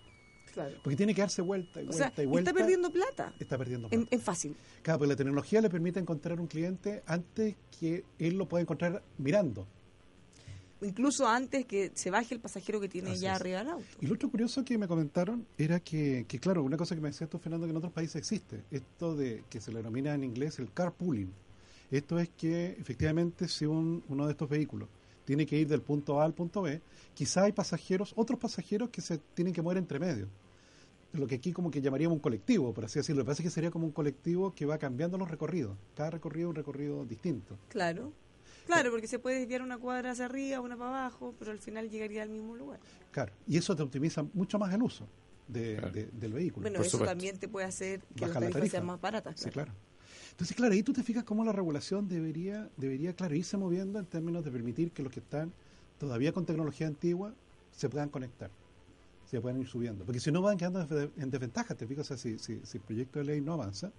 [0.54, 0.76] Claro.
[0.84, 2.50] Porque tiene que darse vuelta y O vuelta sea, y vuelta.
[2.50, 3.34] está perdiendo plata.
[3.40, 4.16] Está perdiendo En, plata.
[4.16, 4.56] en fácil.
[4.82, 9.04] Claro, porque la tecnología le permite encontrar un cliente antes que él lo pueda encontrar
[9.20, 9.68] mirando.
[10.82, 13.42] Incluso antes que se baje el pasajero que tiene Así ya es.
[13.42, 13.86] arriba del auto.
[14.00, 17.10] Y lo otro curioso que me comentaron era que, que, claro, una cosa que me
[17.10, 20.24] decía tú, Fernando, que en otros países existe, esto de que se le denomina en
[20.24, 21.34] inglés el carpooling.
[21.92, 24.90] Esto es que efectivamente si un- uno de estos vehículos
[25.26, 26.82] tiene que ir del punto A al punto B,
[27.14, 30.28] quizá hay pasajeros, otros pasajeros que se tienen que mover entre medio.
[31.14, 33.20] Lo que aquí como que llamaríamos un colectivo, por así decirlo.
[33.22, 35.78] Lo que pasa es que sería como un colectivo que va cambiando los recorridos.
[35.96, 37.58] Cada recorrido es un recorrido distinto.
[37.70, 38.12] Claro.
[38.66, 41.90] Claro, porque se puede desviar una cuadra hacia arriba, una para abajo, pero al final
[41.90, 42.82] llegaría al mismo lugar.
[43.12, 43.32] Claro.
[43.48, 45.08] Y eso te optimiza mucho más el uso
[45.48, 45.94] de- Claro.
[45.94, 46.64] de- del vehículo.
[46.64, 47.12] Bueno, Por eso supuesto.
[47.14, 48.72] también te puede hacer que Bajar las la tarifas tarifa.
[48.72, 49.40] sean más baratas.
[49.40, 49.72] Sí, claro.
[50.38, 54.06] Entonces, claro, ahí tú te fijas cómo la regulación debería, debería, claro, irse moviendo en
[54.06, 55.52] términos de permitir que los que están
[55.98, 57.34] todavía con tecnología antigua
[57.72, 58.52] se puedan conectar,
[59.26, 60.06] se puedan ir subiendo.
[60.06, 62.78] Porque si no van quedando en en desventaja, te fijas, o sea, si, si, si
[62.78, 63.92] el proyecto de ley no avanza,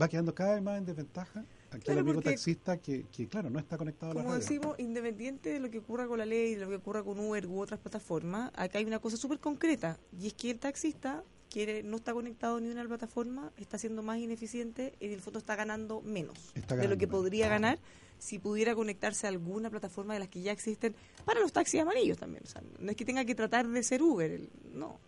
[0.00, 3.50] va quedando cada vez más en desventaja aquel Claro, amigo porque- taxista que, que, claro,
[3.50, 6.54] no está conectado a la Como decimos, independiente de lo que ocurra con la ley,
[6.54, 9.98] de lo que ocurra con Uber u otras plataformas, acá hay una cosa súper concreta,
[10.18, 14.02] y es que el taxista quiere, no está conectado ni a una plataforma, está siendo
[14.02, 17.20] más ineficiente y en el fondo está ganando menos Está de lo que menos.
[17.20, 17.78] podría ganar
[18.18, 22.18] si pudiera conectarse a alguna plataforma de las que ya existen para los taxis amarillos
[22.18, 22.42] también.
[22.44, 24.98] O sea, no es que tenga que tratar de ser Uber, el- no.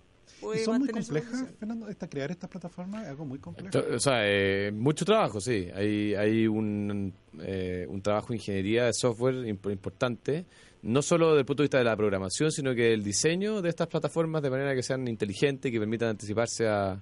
[0.54, 1.44] ¿Y son muy complejas.
[1.58, 1.88] Fernando?
[1.88, 3.78] Esta, crear estas plataformas es algo muy complejo.
[3.94, 5.68] O sea, eh, mucho trabajo, sí.
[5.74, 10.46] Hay, hay un, eh, un trabajo de ingeniería de software imp- importante,
[10.82, 13.68] no solo desde el punto de vista de la programación, sino que el diseño de
[13.68, 17.00] estas plataformas de manera que sean inteligentes y que permitan anticiparse a,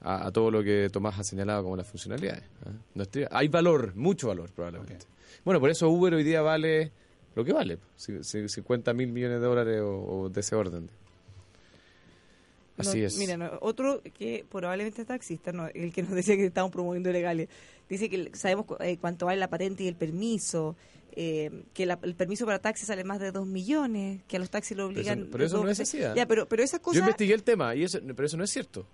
[0.00, 2.44] a, a todo lo que Tomás ha señalado como las funcionalidades.
[2.64, 2.70] ¿ah?
[2.94, 5.06] No estoy- hay valor, mucho valor probablemente.
[5.44, 6.92] Bueno, por eso Uber hoy día vale
[7.34, 10.88] lo que vale, ci- ci- 50 mil millones de dólares o, o de ese orden.
[12.78, 13.16] Así No, es.
[13.18, 17.08] Mira, no, otro que probablemente es taxista, no, el que nos decía que estamos promoviendo
[17.08, 17.48] ilegales,
[17.88, 20.76] dice que sabemos cu- eh, cuánto vale la patente y el permiso,
[21.16, 24.50] eh, que la- el permiso para taxi sale más de 2 millones, que a los
[24.50, 25.28] taxis lo Pero eso- obligan...
[25.32, 25.98] pero eso no es así.
[25.98, 27.00] Ya, pero, pero esas Yo cosas...
[27.00, 28.86] investigué el tema, y eso, pero eso no es cierto.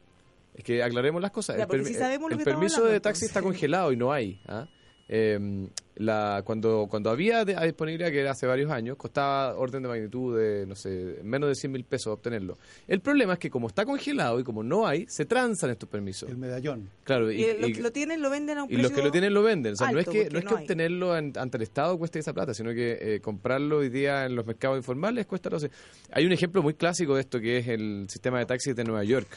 [0.54, 1.56] Es que aclaremos las cosas.
[1.56, 4.40] Ya, el permi- si permiso hablando, de taxi está congelado y no hay.
[4.46, 4.68] ¿ah?
[5.08, 9.82] Eh, la, cuando, cuando había de- a disponibilidad, que era hace varios años, costaba orden
[9.82, 12.56] de magnitud de, no sé, menos de 100 mil pesos obtenerlo.
[12.88, 16.28] El problema es que como está congelado y como no hay, se transan estos permisos.
[16.30, 16.88] El medallón.
[17.04, 18.88] Claro, y, y los y- que lo tienen lo venden a un y precio...
[18.88, 19.74] los que lo tienen lo venden.
[19.74, 22.32] O sea, no es que, no es que obtenerlo en- ante el Estado cueste esa
[22.32, 25.70] plata, sino que eh, comprarlo hoy día en los mercados informales cuesta, no sé.
[26.10, 29.04] Hay un ejemplo muy clásico de esto que es el sistema de taxis de Nueva
[29.04, 29.28] York.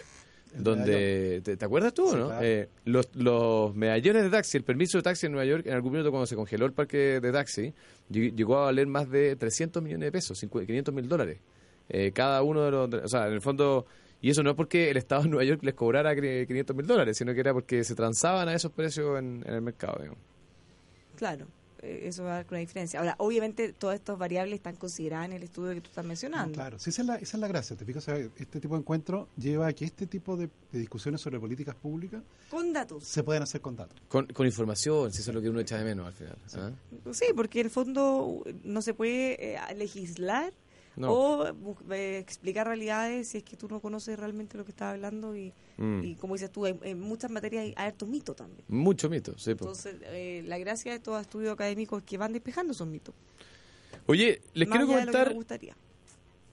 [0.63, 2.46] Donde ¿te, te acuerdas tú Sí, no claro.
[2.46, 5.91] Eh, los, los medallones de taxi el permiso de taxi en Nueva York en algún
[5.91, 7.74] minuto cuando se congeló el parque de taxi
[8.12, 11.39] lleg- llegó a valer más de 300 millones de pesos 50 500 mil dólares
[11.89, 13.86] Eh, cada uno de los o sea en el fondo
[14.22, 16.88] y eso no es porque el Estado de Nueva York les cobrara cre- 500 mil
[16.88, 20.20] dólares sino que era porque se transaban a esos precios en, en el mercado digamos.
[21.15, 21.46] Claro,
[21.86, 23.00] eso va a dar una diferencia.
[23.00, 26.54] Ahora, obviamente, todas estas variables están consideradas en el estudio que tú estás No, mencionando.
[26.54, 27.76] claro, sí, esa, es la, esa es la gracia.
[27.76, 30.80] Te fijas, O sea, este tipo de encuentro lleva a que este tipo de, de
[30.80, 33.04] discusiones sobre políticas públicas Con datos.
[33.04, 34.00] se puedan hacer con datos.
[34.08, 36.71] con, con información si eso es lo que uno echa de menos al final ¿ah?
[37.12, 40.52] Sí, porque en el fondo no se puede eh, legislar
[40.97, 41.12] No.
[41.12, 41.47] o
[41.91, 45.51] eh, explicar realidades si es que tú no conoces realmente lo que estás hablando y,
[45.77, 46.03] Mm.
[46.03, 48.63] y como dices tú, hay- en muchas materias hay hartos mitos también.
[48.69, 49.51] mucho mito sí.
[49.51, 53.13] Entonces, eh, la gracia de estos estudios académicos es que van despejando esos mitos.
[54.05, 55.36] oye les más quiero comentar.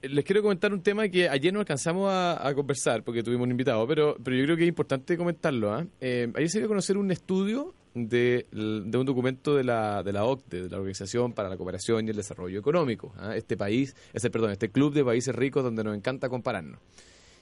[0.02, 3.52] Les quiero comentar un tema que ayer no alcanzamos a, a conversar porque tuvimos un
[3.52, 5.72] invitado, pero, pero yo creo que es importante comentarlo.
[5.72, 5.87] ¿ah?
[6.00, 10.12] Eh, ayer se dio a conocer un estudio de, de un documento de la, de
[10.12, 13.12] la OCDE, de la Organización para la Cooperación y el Desarrollo Económico.
[13.18, 13.37] ¿ah?
[13.37, 16.78] Este país, este, perdón, este club de países ricos donde nos encanta compararnos.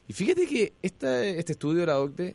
[0.09, 2.35] Y fíjate que esta, este estudio de la OCDE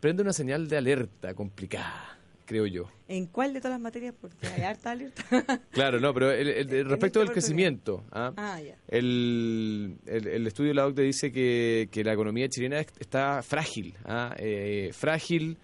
[0.00, 2.88] prende una señal de alerta complicada, creo yo.
[3.08, 4.14] ¿En cuál de todas las materias?
[4.20, 5.24] Porque hay harta alerta.
[5.72, 8.32] Claro, no, pero el- el- el- En respecto del crecimiento, ¿ah?
[8.36, 8.76] ah, ya.
[8.86, 13.94] el, el- estudio de la OCDE dice que, que la economía chilena est- está frágil,
[14.04, 14.34] ¿ah?
[14.38, 15.56] Eh, frágil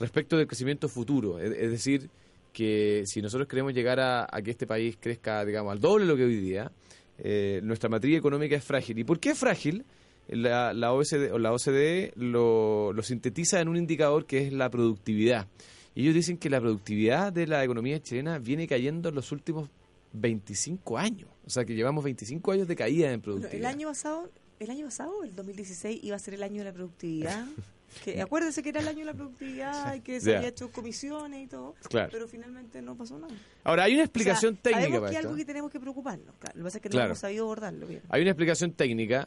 [0.00, 1.38] respecto del crecimiento futuro.
[1.38, 2.10] Es, es decir,
[2.52, 6.10] que si nosotros queremos llegar a, a que este país crezca, digamos, al doble de
[6.10, 6.72] lo que hoy día,
[7.18, 8.98] eh, nuestra matriz económica es frágil.
[8.98, 9.84] ¿Y por qué es frágil?
[10.28, 14.70] La, la, OSD, o la OCDE lo, lo sintetiza en un indicador que es la
[14.70, 15.48] productividad.
[15.94, 19.68] Y ellos dicen que la productividad de la economía chilena viene cayendo en los últimos
[20.12, 21.28] 25 años.
[21.44, 23.58] O sea, que llevamos 25 años de caída en productividad.
[23.58, 26.72] el año pasado, el año pasado, el 2016, iba a ser el año de la
[26.72, 27.46] productividad.
[28.04, 30.36] que acuérdese que era el año de la productividad y que se Ya.
[30.38, 31.74] había hecho comisiones y todo.
[31.88, 32.08] Claro.
[32.12, 33.34] Pero finalmente no pasó nada.
[33.64, 35.28] Ahora, hay una explicación O sea, técnica para que es esto.
[35.28, 36.34] algo que tenemos que preocuparnos.
[36.38, 36.54] Claro.
[36.58, 37.06] Lo que pasa es que no Claro.
[37.06, 38.02] hemos sabido abordarlo bien.
[38.08, 39.26] Hay una explicación técnica.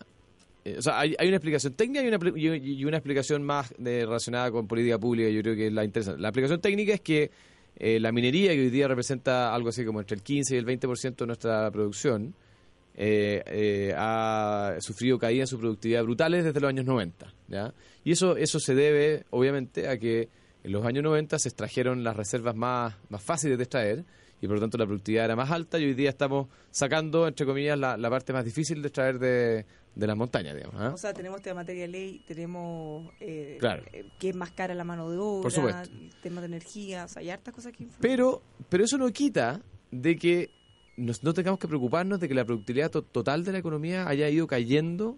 [0.65, 2.19] eh, o sea, hay, hay una explicación técnica y una,
[2.57, 5.27] y- y una explicación más de- relacionada con política pública.
[5.29, 6.21] Yo creo que es la interesante.
[6.21, 7.31] La explicación técnica es que
[7.75, 10.65] eh, la minería, que hoy día representa algo así como entre el 15 y el
[10.65, 12.33] 20% de nuestra producción,
[12.95, 17.33] eh, eh, ha sufrido caídas en su productividad brutales desde los años 90.
[17.47, 17.73] ¿ya?
[18.03, 20.29] Y eso, eso se debe, obviamente, a que
[20.63, 24.05] en los años 90 se extrajeron las reservas más, más fáciles de extraer
[24.41, 27.45] y por lo tanto la productividad era más alta y hoy día estamos sacando, entre
[27.45, 30.55] comillas, la, la parte más difícil de extraer de, de las montañas.
[30.55, 30.91] Digamos, ¿ah?
[30.93, 33.83] O sea, tenemos tema de materia ley, tenemos eh, Claro.
[33.93, 35.83] eh, que es más cara la mano de obra,
[36.21, 38.01] temas de energía, o sea, hay hartas cosas que influyen.
[38.01, 40.49] Pero, pero eso no quita de que
[40.97, 44.29] nos- no tengamos que preocuparnos de que la productividad to- total de la economía haya
[44.29, 45.17] ido cayendo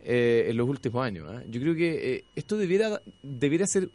[0.00, 1.26] eh, en los últimos años.
[1.30, 1.42] ¿ah?
[1.48, 3.90] Yo creo que eh, esto debiera, debiera ser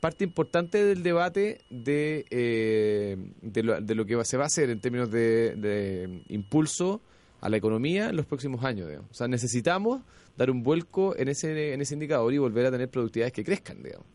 [0.00, 4.70] parte importante del debate de, eh, de, lo, de lo que se va a hacer
[4.70, 7.00] en términos de, de impulso
[7.40, 8.88] a la economía en los próximos años.
[8.88, 9.10] digamos.
[9.10, 10.02] O sea, necesitamos
[10.36, 13.82] dar un vuelco en ese, en ese indicador y volver a tener productividades que crezcan.
[13.82, 14.06] Digamos.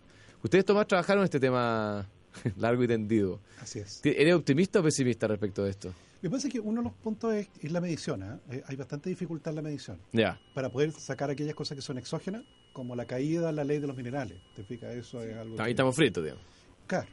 [0.44, 2.08] Ustedes, Tomás, trabajaron este tema
[2.58, 3.40] largo y tendido.
[3.60, 4.02] Así es.
[4.04, 5.94] ¿Eres optimista o pesimista respecto de esto?
[6.22, 8.22] Lo que pasa es que uno de los puntos es, es la medición.
[8.22, 8.40] ¿ah?
[8.52, 10.00] Eh, hay bastante dificultad en la medición.
[10.14, 10.40] Ya.
[10.54, 13.88] Para poder sacar aquellas cosas que son exógenas, como la caída en la ley de
[13.88, 14.40] los minerales.
[14.56, 14.94] ¿Te fijas?
[14.94, 15.56] Eso es algo.
[15.60, 16.44] Ahí que- estamos fritos, digamos.
[16.86, 17.08] Claro,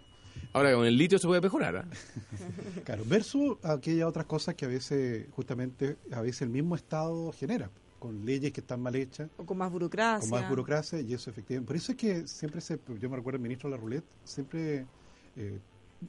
[0.53, 1.77] Ahora, con el litio se puede mejorar.
[1.77, 1.85] ¿ah?
[2.85, 3.05] claro.
[3.07, 8.25] Versus aquellas otras cosas que a veces, justamente, a veces el mismo Estado genera, con
[8.25, 10.21] leyes que están mal hechas, o con más burocracia.
[10.31, 11.67] con más burocracia, y eso efectivamente.
[11.67, 12.79] Por eso es que siempre se.
[13.01, 14.87] Yo me recuerdo el ministro de la Roulette, siempre
[15.37, 15.59] eh,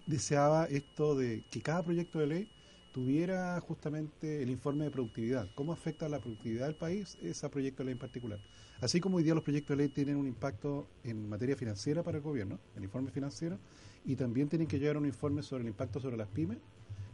[0.06, 2.50] deseaba esto de que cada proyecto de ley
[2.92, 5.48] tuviera justamente el informe de productividad.
[5.56, 8.40] ¿Cómo afecta la productividad del país ese proyecto de ley en particular?
[8.82, 12.18] Así como hoy día los proyectos de ley tienen un impacto en materia financiera para
[12.18, 13.58] el gobierno, el informe financiero,
[14.06, 16.58] y también tienen que llevar un informe sobre el impacto sobre las pymes,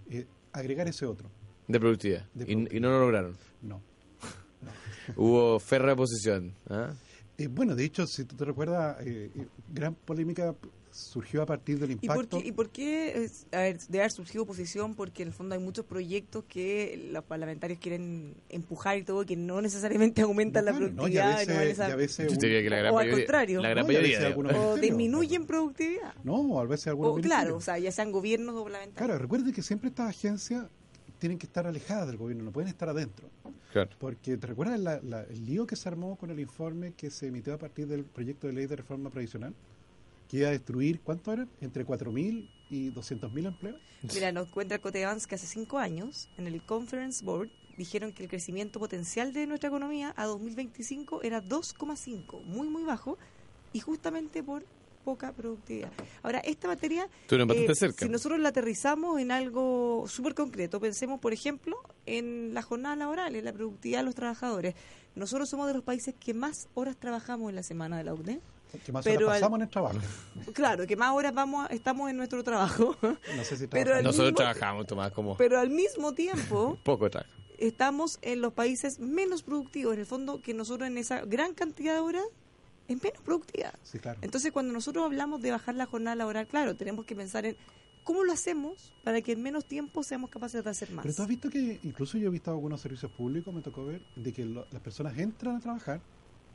[0.10, 1.30] eh, agregar ese otro.
[1.68, 2.26] De productividad.
[2.34, 2.72] De Y- productividad.
[2.78, 3.36] Y, no lo lograron.
[3.62, 3.82] No.
[5.16, 6.54] Hubo férrea oposición.
[6.70, 6.94] ¿ah?
[7.38, 9.30] Eh, bueno, de hecho, si tú te recuerdas, eh,
[9.74, 10.56] gran polémica
[10.96, 12.40] surgió a partir del ¿Y por impacto.
[12.40, 14.96] qué, y por qué es- a ver, debe haber surgido oposición?
[14.96, 19.36] Porque en el fondo hay muchos proyectos que los parlamentarios quieren empujar y todo, que
[19.36, 21.38] no necesariamente aumentan la Claro, no, y a productividad.
[21.38, 23.62] veces- no y a veces Yo un- te diría que la gran o al contrario.
[23.62, 24.36] La gran mayoría.
[24.38, 26.14] o disminuyen productividad.
[26.24, 29.06] No, o a veces algunos O claro, o sea, ya sean gobiernos o parlamentarios.
[29.08, 30.66] Claro, recuerde que siempre estas agencias
[31.20, 33.30] tienen que estar alejadas del gobierno, no pueden estar adentro.
[33.74, 33.90] Claro.
[34.00, 37.28] Porque, ¿te recuerdas la- la- el lío que se armó con el informe que se
[37.28, 39.54] emitió a partir del proyecto de ley de reforma previsional?
[40.36, 41.50] Que iba a destruir, ¿cuánto eran?
[41.62, 43.80] Entre 4.000 y 200.000 empleos.
[44.14, 48.24] Mira, nos cuenta el Cotevans que hace cinco años, en el Conference Board, dijeron que
[48.24, 53.18] el crecimiento potencial de nuestra economía a 2025 era 2,5, muy, muy bajo,
[53.72, 54.66] y justamente por
[55.06, 55.94] poca productividad.
[56.22, 58.06] Ahora, esta materia, eh, cerca.
[58.06, 63.38] si nosotros la aterrizamos en algo súper concreto, pensemos, por ejemplo, en la jornada laboral,
[63.38, 64.76] en la productividad de los trabajadores.
[65.16, 68.42] Nosotros somos de los países que más horas trabajamos en la semana de la UNED.
[68.84, 70.00] Que más Pero horas al- pasamos en el trabajo.
[70.54, 74.32] Claro, que más horas vamos a- estamos en nuestro trabajo, No sé si Pero Nosotros
[74.32, 77.32] mismo- trabajamos, Tomás, como pero al mismo tiempo poco trabajo.
[77.58, 81.94] estamos en los países menos productivos, en el fondo que nosotros en esa gran cantidad
[81.94, 82.24] de horas
[82.88, 83.20] es menos.
[83.84, 84.20] Sí, claro.
[84.22, 87.58] Entonces cuando nosotros hablamos de bajar la jornada laboral, claro, tenemos que pensar en
[88.04, 91.02] cómo lo hacemos para que en menos tiempo seamos capaces de hacer más.
[91.04, 94.02] Pero tú has visto que, incluso yo he visto algunos servicios públicos, me tocó ver,
[94.16, 96.02] de que lo- las personas entran a trabajar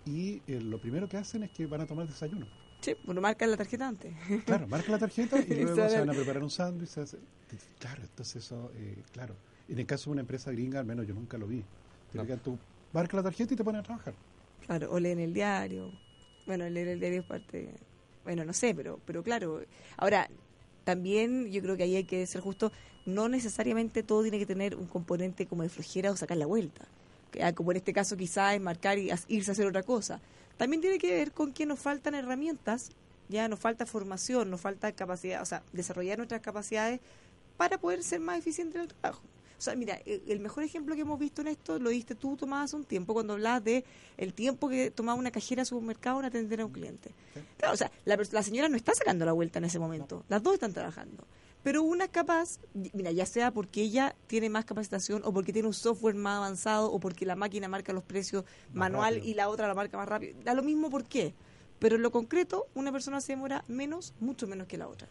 [0.04, 2.46] y eh, lo primero que hacen es que van a tomar desayuno.
[2.80, 4.12] Sí, bueno, marcan la tarjeta antes.
[4.46, 6.90] Claro, marcan la tarjeta y luego se van a preparar un sándwich.
[7.78, 9.34] Claro, entonces eso, eh, claro.
[9.68, 11.62] En el caso de una empresa gringa, al menos yo nunca lo vi.
[12.10, 12.22] Te No.
[12.24, 12.58] digan, tú
[12.92, 14.14] marcas la tarjeta y te pones a trabajar.
[14.66, 15.92] Claro, o leen el diario.
[16.46, 17.68] Bueno, leer el diario es parte.
[18.24, 19.62] Bueno, no sé, pero, pero claro.
[19.96, 20.28] Ahora,
[20.84, 22.72] también yo creo que ahí hay que ser justo.
[23.06, 26.86] No necesariamente todo tiene que tener un componente como de flojera o sacar la vuelta.
[27.42, 30.20] Ah, como en este caso quizás es marcar y irse a hacer otra cosa.
[30.56, 32.90] También tiene que ver con que nos faltan herramientas,
[33.28, 37.00] ya nos falta formación, nos falta capacidad, o sea, desarrollar nuestras capacidades
[37.56, 39.22] para poder ser más eficientes en el trabajo.
[39.58, 42.38] O sea, mira, el el mejor ejemplo que hemos visto en esto lo diste tú,
[42.52, 43.84] hace un tiempo, cuando hablabas de
[44.16, 47.10] el tiempo que tomaba una cajera de supermercado en atender a un cliente.
[47.58, 50.42] Claro, o sea, la, la señora no está sacando la vuelta en ese momento, las
[50.42, 51.24] dos están trabajando.
[51.62, 52.58] Pero una es capaz,
[52.94, 56.90] mira, ya sea porque ella tiene más capacitación o porque tiene un software más avanzado
[56.90, 59.30] o porque la máquina marca los precios Más manual rápido.
[59.30, 61.34] y la otra la marca más rápido, da lo mismo por qué.
[61.78, 65.08] Pero en lo concreto, una persona se demora menos, mucho menos que la otra.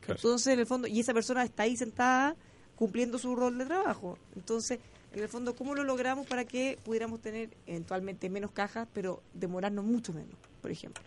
[0.00, 0.14] Claro.
[0.18, 2.36] Entonces, en el fondo, y esa persona está ahí sentada
[2.76, 4.18] cumpliendo su rol de trabajo.
[4.34, 4.78] Entonces,
[5.12, 9.84] en el fondo, ¿cómo lo logramos para que pudiéramos tener eventualmente menos cajas, pero demorarnos
[9.84, 11.02] mucho menos, por ejemplo?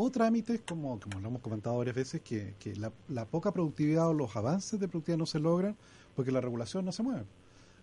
[0.00, 4.08] O trámites, como, como lo hemos comentado varias veces, que, que la, la poca productividad
[4.08, 5.76] o los avances de productividad no se logran
[6.14, 7.24] porque la regulación no se mueve.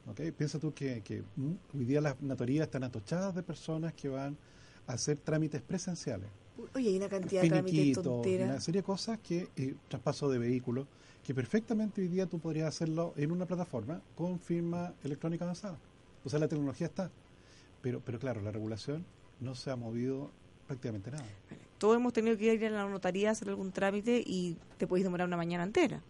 [0.10, 0.22] ¿ok?
[0.38, 4.38] Piensa tú que, que, mm, hoy día las notarías están atochadas de personas que van
[4.88, 6.30] a hacer trámites presenciales.
[6.74, 8.64] Oye, hay una cantidad de trámites Finiquitos, una tonteras.
[8.64, 10.88] serie de cosas que, eh, traspaso de vehículos,
[11.22, 15.78] que perfectamente hoy día tú podrías hacerlo en una plataforma con firma electrónica avanzada.
[16.24, 17.12] O sea, la tecnología está.
[17.82, 19.06] Pero, pero claro, la regulación
[19.42, 20.32] no se ha movido
[20.66, 21.26] prácticamente nada.
[21.78, 25.04] Todos hemos tenido que ir a la notaría a hacer algún trámite y te puedes
[25.04, 26.02] demorar una mañana entera.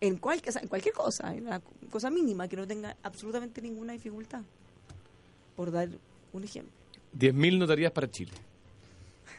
[0.00, 3.62] En, cual, o sea, en cualquier cosa, en una cosa mínima que no tenga absolutamente
[3.62, 4.42] ninguna dificultad.
[5.56, 5.88] Por dar
[6.34, 6.70] un ejemplo.
[7.18, 8.32] 10.000 notarías para Chile.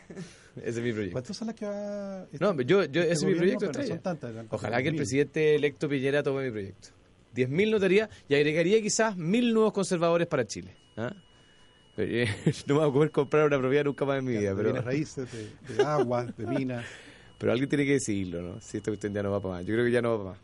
[0.58, 1.12] Ese es mi proyecto.
[1.14, 2.24] ¿Cuántas son las que va?
[2.24, 3.94] este- No, yo- yo- este ese es mi proyecto Pero estrella.
[3.94, 4.98] son tantas, eran Ojalá que el 4.000.
[4.98, 6.90] presidente electo Piñera tome mi proyecto.
[7.36, 10.76] 10.000 notarías y agregaría quizás 1.000 nuevos conservadores para Chile.
[10.98, 11.14] ¿ah?
[11.98, 12.28] Eh,
[12.68, 14.70] no me voy a poder comprar una propiedad nunca más en mi vida, de pero,
[14.70, 16.86] bienes raíces, de, de agua, de minas.
[17.40, 18.62] pero alguien tiene que decirlo, ¿no?
[18.62, 19.66] Si esta cuestión ya no va para más.
[19.66, 20.40] Yo creo que ya no va para más.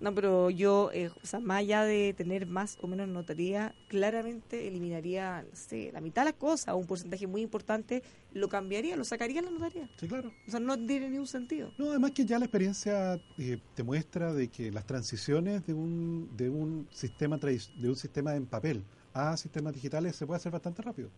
[0.00, 4.66] No, pero yo, eh, o sea, más allá de tener más o menos notaría, claramente
[4.66, 8.96] eliminaría, no sé, la mitad de las cosas, o un porcentaje muy importante, lo cambiaría,
[8.96, 9.90] lo sacaría de la notaría.
[9.98, 10.32] Sí, claro.
[10.46, 11.70] O sea, no tiene ningún sentido.
[11.76, 16.30] No, además que ya la experiencia eh, te muestra de que las transiciones de un,
[16.34, 18.82] de un sistema tradi- de un sistema en papel
[19.20, 21.10] a sistemas digitales se puede hacer bastante rápido.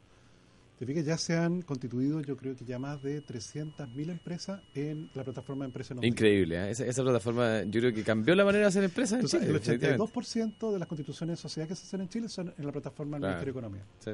[0.78, 5.10] Te fijas, ya se han constituido, yo creo que ya más de 300.000 empresas en
[5.14, 6.70] la plataforma de empresas no Increíble, ¿eh?
[6.72, 9.46] esa, esa plataforma yo creo que cambió la manera de hacer empresas en Chile.
[9.46, 10.02] el definitivamente.
[10.02, 13.16] 82% de las constituciones de sociedad que se hacen en Chile son en la plataforma
[13.16, 13.34] del Claro.
[13.44, 13.84] Ministerio de Economía.
[14.00, 14.10] Sí.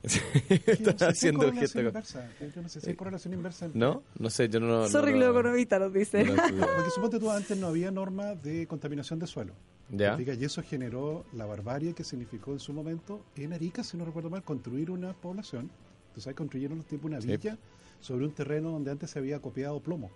[0.08, 2.30] hay haciendo correlación gesto con- inversa.
[2.54, 3.64] Yo no sé si hay correlación inversa.
[3.66, 4.02] entre- ¿No?
[4.18, 4.88] No sé, yo no...
[4.88, 6.26] Sorry, no, no- economistas nos dicen.
[6.28, 6.66] no lo.
[6.76, 9.54] Porque suponte tú, antes no había norma de contaminación de suelo.
[9.88, 14.04] Fíjate, Y eso generó la barbarie que significó en su momento en Arica, si no
[14.04, 15.70] recuerdo mal, construir una población.
[16.14, 17.28] Tú sabes, construyeron tipo una Sí.
[17.28, 17.56] villa
[18.00, 20.10] sobre un terreno donde antes se había copiado plomo.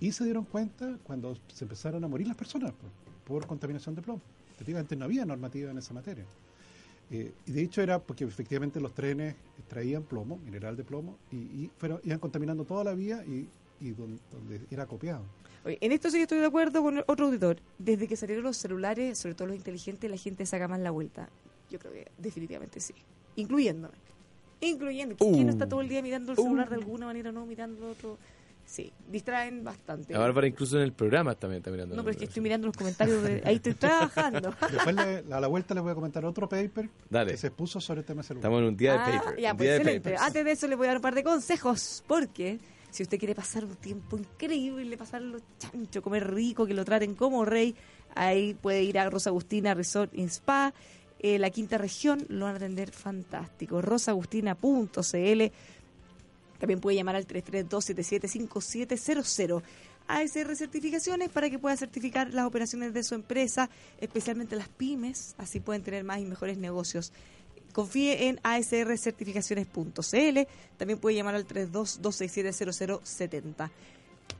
[0.00, 4.02] Y se dieron cuenta cuando se empezaron a morir las personas por, por contaminación de
[4.02, 4.22] plomo.
[4.76, 6.24] Antes no había normativa en esa materia.
[7.10, 9.34] Eh, y de hecho era porque efectivamente los trenes
[9.68, 13.48] traían plomo, mineral de plomo, y, y fueron, iban contaminando toda la vía y,
[13.80, 15.22] y don- donde era copiado.
[15.64, 17.56] Oye, en esto sí que estoy de acuerdo con otro auditor.
[17.78, 21.28] Desde que salieron los celulares, sobre todo los inteligentes, la gente saca más la vuelta.
[21.70, 22.94] Yo creo que definitivamente sí.
[23.36, 23.94] Incluyéndome.
[24.60, 25.16] Incluyendo.
[25.16, 28.18] ¿Quién no está todo el día mirando el celular de alguna manera, no mirando otro?
[28.66, 30.12] Sí, distraen bastante.
[30.12, 31.96] La Bárbara incluso en el programa también está mirando.
[31.96, 33.22] No, pero es que estoy mirando los comentarios.
[33.22, 33.40] De...
[33.46, 34.52] Ahí estoy trabajando.
[34.72, 37.30] Después le- a la vuelta les voy a comentar otro paper Dale.
[37.30, 38.40] que se puso sobre el tema celular.
[38.40, 39.40] Estamos en un día de Ah, paper.
[39.40, 40.16] ya, un pues día excelente.
[40.18, 42.58] Antes de eso le voy a dar un par de consejos, porque
[42.90, 47.44] si usted quiere pasar un tiempo increíble, pasarlo chancho, comer rico, que lo traten como
[47.44, 47.74] rey,
[48.14, 50.72] ahí puede ir a Rosa Agustina Resort and Spa,
[51.20, 53.82] eh, la quinta región, lo van a atender fantástico.
[53.82, 55.42] rosaagustina.cl
[56.58, 59.62] también puede llamar al 332-775700.
[60.08, 63.68] ASR Certificaciones para que pueda certificar las operaciones de su empresa,
[64.00, 67.12] especialmente las pymes, así pueden tener más y mejores negocios.
[67.72, 70.38] Confíe en asrcertificaciones.cl.
[70.76, 73.70] También puede llamar al 32-267-0070.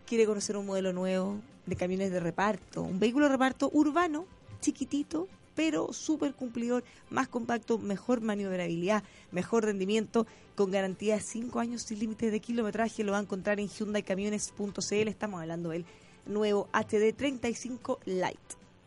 [0.06, 1.36] ¿Quiere conocer un modelo nuevo
[1.66, 2.82] de camiones de reparto?
[2.82, 4.26] Un vehículo de reparto urbano,
[4.60, 11.82] chiquitito, pero súper cumplidor, más compacto, mejor maniobrabilidad, mejor rendimiento, con garantía de 5 años
[11.82, 13.02] sin límite de kilometraje.
[13.02, 15.08] Lo va a encontrar en HyundaiCamiones.cl.
[15.08, 15.84] Estamos hablando del
[16.26, 18.38] nuevo HD 35 Light.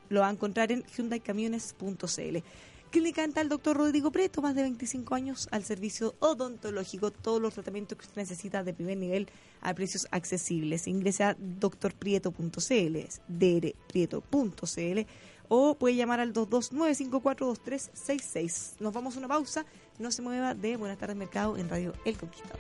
[0.10, 2.38] Lo va a encontrar en HyundaiCamiones.cl.
[2.92, 3.78] Clínica Dental Dr.
[3.78, 8.66] Rodrigo Preto, más de 25 años al servicio odontológico, todos los tratamientos que usted necesita
[8.66, 9.30] de primer nivel
[9.62, 10.88] a precios accesibles.
[10.88, 12.98] Ingrese a drprieto.cl,
[13.30, 15.00] drprieto.cl
[15.48, 18.74] o puede llamar al 229542366.
[18.82, 19.66] Nos vamos a una pausa,
[19.98, 22.60] no se mueva de Buenas tardes Mercado en Radio El Conquistador.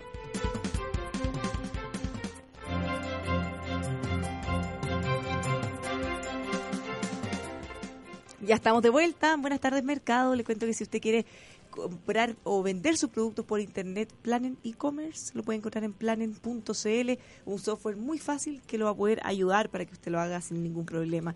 [8.43, 9.37] Ya estamos de vuelta.
[9.37, 10.33] Buenas tardes, mercado.
[10.33, 11.27] Le cuento que si usted quiere
[11.69, 17.11] comprar o vender sus productos por internet, Planen e-commerce, lo puede encontrar en planen.cl,
[17.45, 20.41] un software muy fácil que lo va a poder ayudar para que usted lo haga
[20.41, 21.35] sin ningún problema.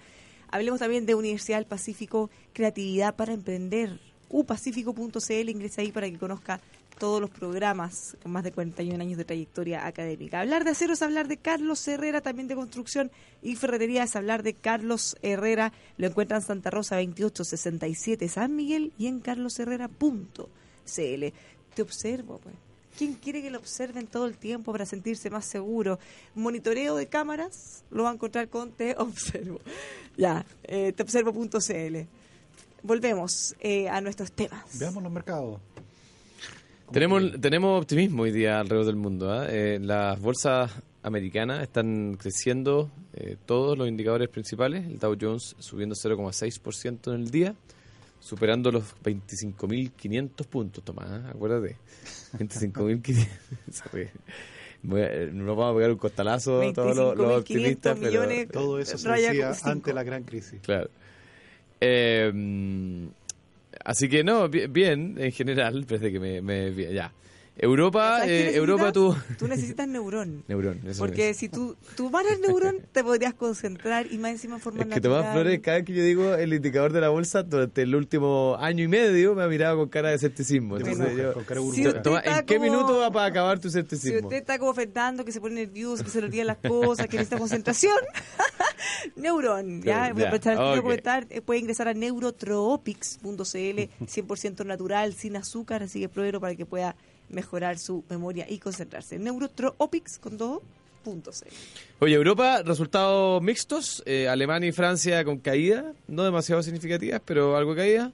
[0.49, 3.99] Hablemos también de Universidad del Pacífico, creatividad para emprender.
[4.29, 6.59] upacífico.cl, ingresa ahí para que conozca
[6.97, 10.41] todos los programas con más de 41 años de trayectoria académica.
[10.41, 14.43] Hablar de acero es hablar de Carlos Herrera, también de construcción y ferretería es hablar
[14.43, 15.73] de Carlos Herrera.
[15.97, 20.45] Lo encuentran en Santa Rosa 2867 San Miguel y en carlosherrera.cl.
[21.75, 22.55] Te observo, pues.
[22.97, 25.99] ¿Quién quiere que lo observen todo el tiempo para sentirse más seguro?
[26.33, 29.59] Monitoreo de cámaras lo va a encontrar con Te Observo.
[30.17, 31.97] Ya, eh, teobservo.cl.
[32.83, 34.79] Volvemos eh, a nuestros temas.
[34.79, 35.59] Veamos los mercados.
[36.91, 39.31] Tenemos, tenemos optimismo hoy día alrededor del mundo.
[39.31, 39.47] ¿ah?
[39.49, 40.71] Eh, las bolsas
[41.03, 44.85] americanas están creciendo eh, todos los indicadores principales.
[44.85, 47.55] El Dow Jones subiendo 0,6% en el día,
[48.19, 51.07] superando los 25.500 puntos, Tomás.
[51.09, 51.29] ¿ah?
[51.29, 51.77] Acuérdate.
[52.37, 53.27] 25.500.
[54.83, 57.97] Voy a- eh, no vamos a pegar un costalazo a todos los, los 25.500 optimistas,
[57.99, 58.47] pero.
[58.51, 60.59] Todo eso se decía ante la gran crisis.
[60.61, 60.89] Claro.
[61.81, 63.07] Eh, mm,
[63.85, 66.41] así que no, bi- bien, en general, parece que me...
[66.41, 67.13] me- ya.
[67.57, 69.09] Europa, ¿Sabes qué eh, Europa tú...
[69.13, 69.37] necesitas?
[69.37, 70.43] Tú necesitas neurón.
[70.49, 71.37] Neurón, eso Porque es.
[71.37, 75.19] si tú tomaras neurón, te podrías concentrar y más encima en forma Es que Tomás
[75.23, 75.33] natural.
[75.43, 78.83] Flores, cada vez que yo digo el indicador de la bolsa, durante el último año
[78.83, 80.77] y medio me ha mirado con cara de escepticismo.
[80.77, 83.69] Entonces yo- con cara de Si Tomás, ¿en qué como- minuto va para acabar tu
[83.69, 84.27] Si escepticismo?
[84.27, 87.15] usted está como ofendando, que se pone nervioso, que se le olvidan las cosas, que
[87.17, 87.95] necesita concentración,
[89.15, 89.81] neurón.
[89.81, 90.75] Ya, voy a aprovechar el tiempo ok.
[90.75, 91.27] de comentar.
[91.29, 93.25] eh, Puede ingresar a neurotropics.cl,
[94.05, 96.95] 100% natural, sin azúcar, así que pruébelo para que pueda
[97.29, 99.17] mejorar su memoria y concentrarse.
[99.19, 100.61] Neurotropics con todo.
[101.03, 101.45] Punto C.
[101.99, 104.01] Oye, Europa, resultados mixtos.
[104.07, 108.11] Eh, Alemania y Francia con caída, no demasiado significativas, pero algo de caída.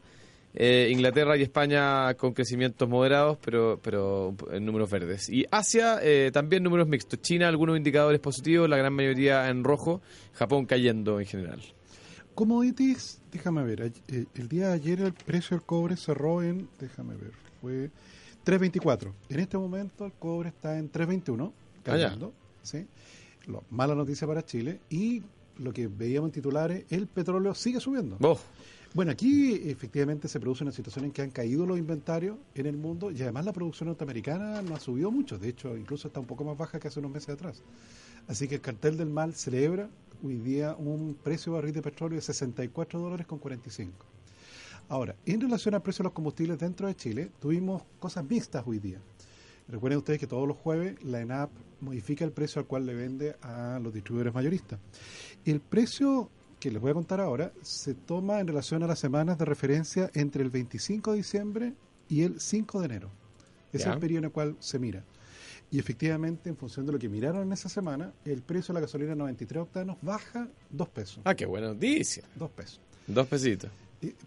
[0.54, 5.30] Eh, Inglaterra y España con crecimientos moderados, pero, pero en números verdes.
[5.30, 7.21] Y Asia eh, también números mixtos.
[7.21, 10.02] China, algunos indicadores positivos, la gran mayoría en rojo.
[10.34, 11.62] Japón cayendo en general.
[12.36, 16.67] Commodities, déjame ver, ay- eh, el día de ayer el precio del cobre cerró en,
[16.80, 17.89] déjame ver, fue
[18.45, 19.12] 3.24.
[19.30, 22.86] En este momento el cobre está en 3.21, Ah, cayendo, ¿sí?
[23.47, 25.23] Lo- mala noticia para Chile y
[25.58, 28.17] lo que veíamos en titulares, el petróleo sigue subiendo.
[28.21, 28.39] Oh,
[28.93, 32.75] Bueno, aquí efectivamente se produce una situación en que han caído los inventarios en el
[32.77, 36.25] mundo y además la producción norteamericana no ha subido mucho, de hecho incluso está un
[36.25, 37.62] poco más baja que hace unos meses atrás.
[38.27, 39.89] Así que el cartel del mal celebra
[40.23, 43.93] hoy día un precio de barril de petróleo de 64 dólares con 45.
[44.91, 48.77] Ahora, en relación al precio de los combustibles dentro de Chile, tuvimos cosas mixtas hoy
[48.77, 48.99] día.
[49.69, 51.49] Recuerden ustedes que todos los jueves la ENAP
[51.80, 54.82] modifica el precio al cual le vende a los distribuidores mayoristas.
[55.45, 59.38] El precio que les voy a contar ahora se toma en relación a las semanas
[59.38, 61.73] de referencia entre el 25 de diciembre
[62.10, 63.10] y el 5 de enero.
[63.71, 65.06] Es el periodo en el cual se mira.
[65.71, 68.88] Y efectivamente, en función de lo que miraron en esa semana, el precio de la
[68.88, 71.21] gasolina 93 octanos baja 2 pesos.
[71.23, 72.25] ah, qué buena noticia.
[72.36, 72.82] 2 pesos.
[73.08, 73.71] Dos pesitos.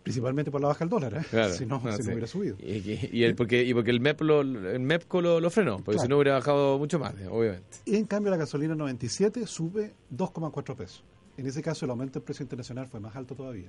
[0.02, 1.26] Principalmente por la baja del dólar, ¿eh?
[1.28, 1.52] Claro.
[1.58, 2.08] si no, Ah, si sí.
[2.08, 2.56] no hubiera subido.
[2.60, 5.76] Y, y- y el, porque, y porque el, MEP lo, el MEPCO lo, lo frenó,
[5.78, 6.02] porque Claro.
[6.02, 7.78] si no hubiera bajado mucho más, obviamente.
[7.84, 11.02] Y en cambio la gasolina 97 sube 2,4 pesos.
[11.36, 13.68] En ese caso el aumento del precio internacional fue más alto todavía.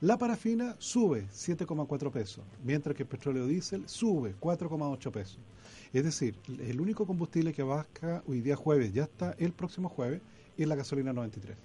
[0.00, 5.38] La parafina sube 7,4 pesos, mientras que el petróleo diésel sube 4,8 pesos.
[5.92, 10.20] Es decir, el único combustible que baja hoy día jueves, ya está el próximo jueves,
[10.56, 11.56] es la gasolina 93.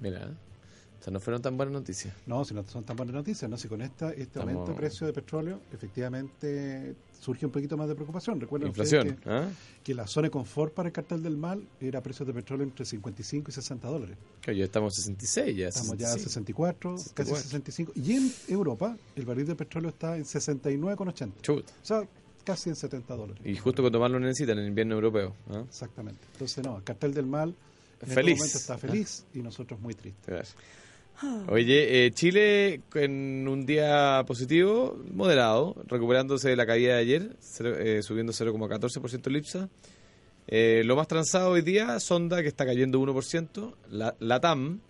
[0.00, 0.34] Mira,
[1.10, 2.14] no fueron tan buenas noticias.
[2.26, 4.76] No, si no son tan buenas noticias, no, si con esta, este Estamos- aumento de
[4.76, 8.40] precio de petróleo, efectivamente surge un poquito más de preocupación.
[8.40, 9.16] Recuerden Inflación.
[9.16, 9.48] que, ¿ah?
[9.82, 12.84] que la zona de confort para el cartel del mal era precios de petróleo entre
[12.84, 14.16] 55 y 60 dólares.
[14.42, 15.68] Claro, ya estamos en 66 ya.
[15.68, 16.26] Estamos ya a 65.
[16.28, 17.92] 64, casi 65.
[17.96, 21.32] Y en Europa, el barril de petróleo está en 69,80.
[21.42, 21.64] Chut.
[21.82, 22.06] O sea,
[22.44, 23.42] casi en 70 dólares.
[23.44, 25.34] Y justo cuando más lo necesitan, en el invierno europeo.
[25.50, 25.62] ¿ah?
[25.66, 26.20] Exactamente.
[26.32, 27.54] Entonces, no, el cartel del mal
[28.02, 28.34] en Feliz.
[28.34, 30.26] este momento está feliz y nosotros muy tristes.
[30.26, 30.56] Gracias.
[31.48, 38.00] Oye, eh, Chile en un día positivo, moderado, recuperándose de la caída de ayer, eh,
[38.02, 39.68] subiendo 0,14% el IPSA.
[40.46, 44.80] Eh, lo más transado hoy día, Sonda, que está cayendo 1%, la, la TAM,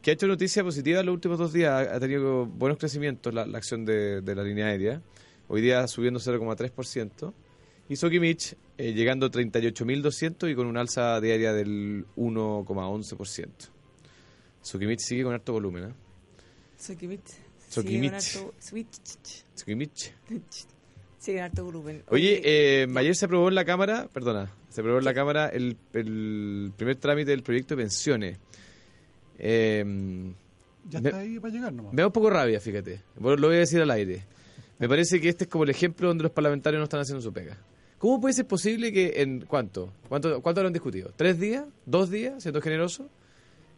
[0.00, 3.42] que ha hecho noticia positiva en los últimos dos días, ha tenido buenos crecimientos la,
[3.42, 5.02] acción de, la línea aérea,
[5.48, 7.34] hoy día subiendo 0,3%,
[7.88, 13.75] y Sokimich llegando a 38.200 y con un alza diaria del 1,11%.
[14.66, 15.92] Sokimich sigue con harto volumen, ¿eh?
[16.78, 17.20] Sokimich.
[17.68, 18.20] Sokimich.
[18.20, 19.44] Sigue con harto- Switch.
[19.54, 20.12] Sokimich.
[21.18, 22.02] Sigue en harto volumen.
[22.08, 25.76] Oye, eh, ayer se aprobó en la Cámara, perdona, se aprobó en la Cámara el,
[25.92, 28.38] el primer trámite del proyecto de pensiones.
[29.38, 29.84] Eh,
[30.88, 31.92] Ya Me- está ahí para llegar nomás.
[31.92, 33.02] me da un poco rabia, fíjate.
[33.16, 34.24] Bueno, Lo voy a decir al aire.
[34.78, 37.32] Me parece que este es como el ejemplo donde los parlamentarios no están haciendo su
[37.32, 37.56] pega.
[37.98, 39.92] ¿Cómo puede ser posible que en cuánto?
[40.08, 41.10] ¿Cuánto, cuánto lo han discutido?
[41.16, 41.64] ¿Tres días?
[41.86, 42.42] ¿Dos días?
[42.42, 43.08] Siendo generoso.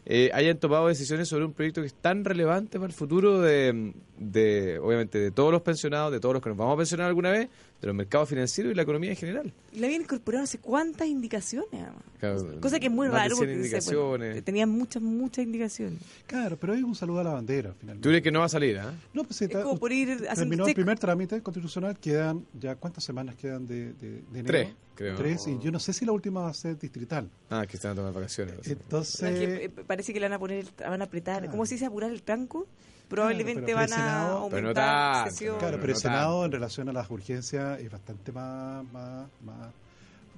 [0.07, 3.93] Eh, hayan tomado decisiones sobre un proyecto que es tan relevante para el futuro de,
[4.19, 7.31] de, obviamente, de todos los pensionados, de todos los que nos vamos a pensionar alguna
[7.31, 7.49] vez,
[7.81, 9.53] de los mercados financieros y la economía en general.
[9.73, 12.03] Y le habían incorporado no sé cuántas indicaciones, además.
[12.19, 14.29] Claro, Cosa que es muy más de raro 100 porque indicaciones.
[14.31, 16.01] bueno, tenía muchas, muchas indicaciones.
[16.27, 18.03] Claro, pero es un saludo a la bandera, finalmente.
[18.03, 18.93] ¿Tú crees que no va a salir, ah?
[19.15, 23.37] No, pues, está- como por ir terminó el primer trámite constitucional, quedan ya cuántas semanas
[23.37, 24.47] quedan de, de, de enero?
[24.49, 25.17] Tres, creo.
[25.17, 27.31] Tres, y yo no sé si la última va a ser distrital.
[27.49, 28.55] Ah, que están a tomar vacaciones.
[28.67, 28.73] Eh.
[28.73, 31.53] Entonces, eh, parece que le van a poner, el- van a apretar, Claro.
[31.53, 32.67] ¿cómo se dice apurar el tranco?
[33.09, 36.45] Probablemente van a Senado- Pero no aumentar tanto, claro, no, pero el Senado tanto.
[36.45, 39.69] en relación a las urgencias es bastante más, más, más,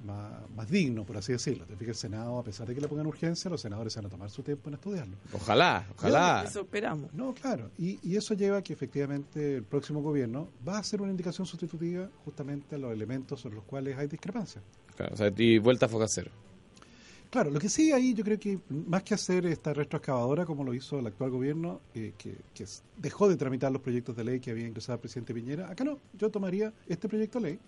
[0.05, 1.65] más, más digno, por así decirlo.
[1.65, 4.05] Te fijas, el Senado, a pesar de que le pongan urgencia, los senadores se van
[4.07, 5.15] a tomar su tiempo en estudiarlo.
[5.33, 6.43] Ojalá, ojalá.
[6.47, 7.13] Eso esperamos.
[7.13, 7.69] No, claro.
[7.77, 11.45] Y, y eso lleva a que efectivamente el próximo gobierno va a hacer una indicación
[11.45, 14.61] sustitutiva justamente a los elementos sobre los cuales hay discrepancia.
[14.95, 16.31] Claro, o sea, y vuelta a foca cero.
[17.31, 20.73] Claro, lo que sí ahí yo creo que más que hacer esta retroexcavadora como lo
[20.73, 22.35] hizo el actual gobierno, eh, que,
[22.97, 25.97] dejó de tramitar los proyectos de ley que había ingresado el presidente Piñera, acá no,
[26.19, 27.59] yo tomaría este proyecto de ley,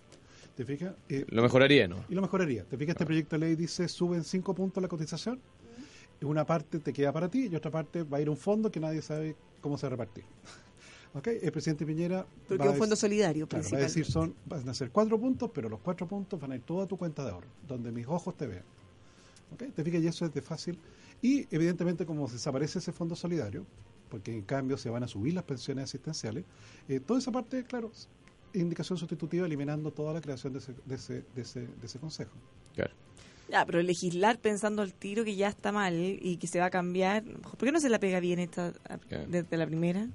[0.54, 0.94] ¿te fijas?
[1.08, 2.04] Eh, Lo mejoraría, ¿no?
[2.10, 2.64] y lo mejoraría.
[2.64, 2.90] ¿Te fijas?
[2.94, 5.40] Este proyecto de ley dice suben cinco puntos la cotización,
[6.20, 8.70] una parte te queda para ti y otra parte va a ir a un fondo
[8.70, 10.24] que nadie sabe cómo se va a repartir.
[11.14, 11.28] ¿Ok?
[11.40, 14.74] El presidente Piñera Porque va un fondo solidario, Claro, va a decir son, van a
[14.74, 17.48] ser cuatro puntos, pero los cuatro puntos van a ir toda tu cuenta de ahorro,
[17.66, 18.64] donde mis ojos te vean.
[19.54, 19.72] ¿Ok?
[19.74, 20.78] Te fijas y eso es de fácil.
[21.22, 23.66] Y evidentemente como desaparece ese fondo solidario,
[24.10, 26.44] porque en cambio se van a subir las pensiones asistenciales,
[26.88, 28.08] eh, toda esa parte, claro, es
[28.52, 32.32] indicación sustitutiva eliminando toda la creación de ese, de ese, de ese, de ese consejo.
[32.74, 32.92] Claro.
[33.50, 36.70] Ya, pero legislar pensando al tiro que ya está mal y que se va a
[36.70, 37.24] cambiar.
[37.24, 38.72] ¿Por qué no se la pega bien esta
[39.08, 39.26] Claro.
[39.28, 40.08] desde la primera?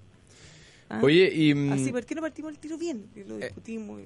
[0.89, 0.99] ¿Ah?
[1.03, 3.05] Oye, y mm, Así, ¿por qué no partimos el tiro bien?
[3.15, 4.01] Y lo Eh, discutimos.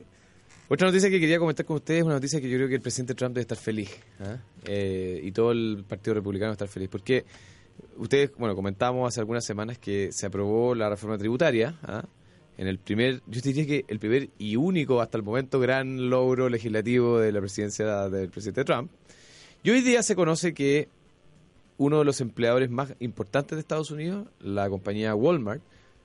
[0.69, 2.81] Otra noticia que quería comentar con ustedes es una noticia que yo creo que el
[2.81, 3.91] presidente Trump debe estar feliz.
[4.19, 4.37] ¿ah?
[4.65, 6.89] Eh, y todo el Partido Republicano debe estar feliz.
[6.89, 7.25] Porque
[7.97, 11.77] ustedes, bueno, comentamos hace algunas semanas que se aprobó la reforma tributaria.
[11.83, 12.05] ¿ah?
[12.57, 16.49] En el primer, yo diría que el primer y único hasta el momento gran logro
[16.49, 18.91] legislativo de la presidencia del presidente Trump.
[19.63, 20.87] Y hoy día se conoce que
[21.77, 25.61] uno de los empleadores más importantes de Estados Unidos, la compañía Walmart,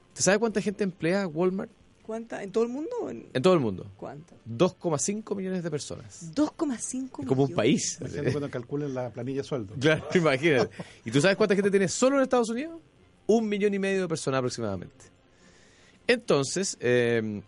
[0.08, 1.70] ¿usted sabe cuánta gente emplea Walmart?
[2.08, 2.42] ¿Cuánta?
[2.42, 2.88] ¿En todo el mundo?
[3.02, 3.84] o en- En todo el mundo.
[3.98, 4.34] ¿Cuánta?
[4.46, 6.32] 2,5 millones de personas.
[6.34, 7.54] 2,5 Es como un millones.
[7.54, 7.98] país.
[8.00, 9.74] Imagínate cuando calculen la planilla de sueldo.
[9.78, 10.74] Claro, imagínate.
[11.04, 12.80] ¿Y tú sabes cuánta gente tiene solo en Estados Unidos?
[13.26, 15.04] Un millón y medio de personas aproximadamente.
[16.06, 17.42] Entonces, eh,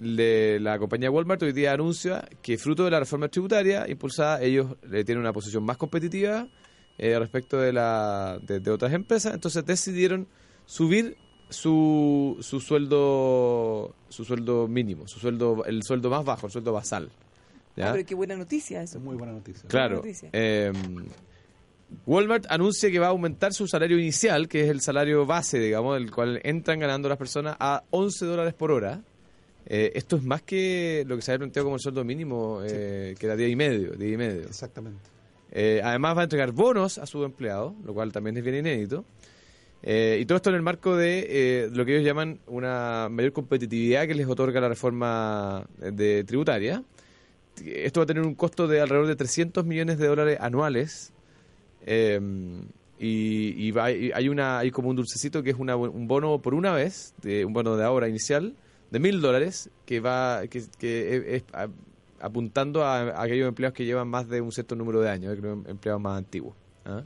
[0.00, 4.74] le- la compañía Walmart hoy día anuncia que fruto de la reforma tributaria impulsada, ellos
[4.92, 6.48] eh, tienen una posición más competitiva
[6.98, 9.34] eh, respecto de, la, de, de otras empresas.
[9.34, 10.26] Entonces decidieron
[10.66, 11.16] subir
[11.52, 17.10] su, su sueldo su sueldo mínimo, su sueldo el sueldo más bajo, el sueldo basal.
[17.76, 17.90] ¿ya?
[17.90, 18.98] Ah, pero qué buena noticia eso.
[18.98, 19.68] Es muy buena noticia.
[19.68, 19.96] Claro.
[19.96, 20.28] noticia.
[20.32, 20.72] eh,
[22.06, 25.94] Walmart anuncia que va a aumentar su salario inicial, que es el salario base, digamos,
[25.94, 29.02] del cual entran ganando las personas, a 11 dólares por hora.
[29.66, 33.14] Eh, esto es más que lo que se había planteado como el sueldo mínimo, eh,
[33.18, 33.92] que era 10 y medio.
[33.92, 34.42] 10 y medio.
[34.42, 35.00] Exactamente.
[35.52, 39.04] Eh, además va a entregar bonos a sus empleados, lo cual también es bien inédito.
[39.84, 41.26] Eh, y todo esto en el marco de
[41.64, 46.84] eh, lo que ellos llaman una mayor competitividad que les otorga la reforma de tributaria.
[47.64, 51.12] Esto va a tener un costo de alrededor de 300 millones de dólares anuales.
[51.86, 52.20] eh,
[52.98, 56.54] y, y va- hay una hay como un dulcecito que es una- un bono por
[56.54, 58.54] una vez, de, un bono de ahora inicial
[58.92, 61.44] de mil dólares que va que, que es,
[62.20, 66.16] apuntando a, aquellos empleados que llevan más de un cierto número de años, empleados más
[66.18, 66.54] antiguos.
[66.84, 67.02] ¿ah?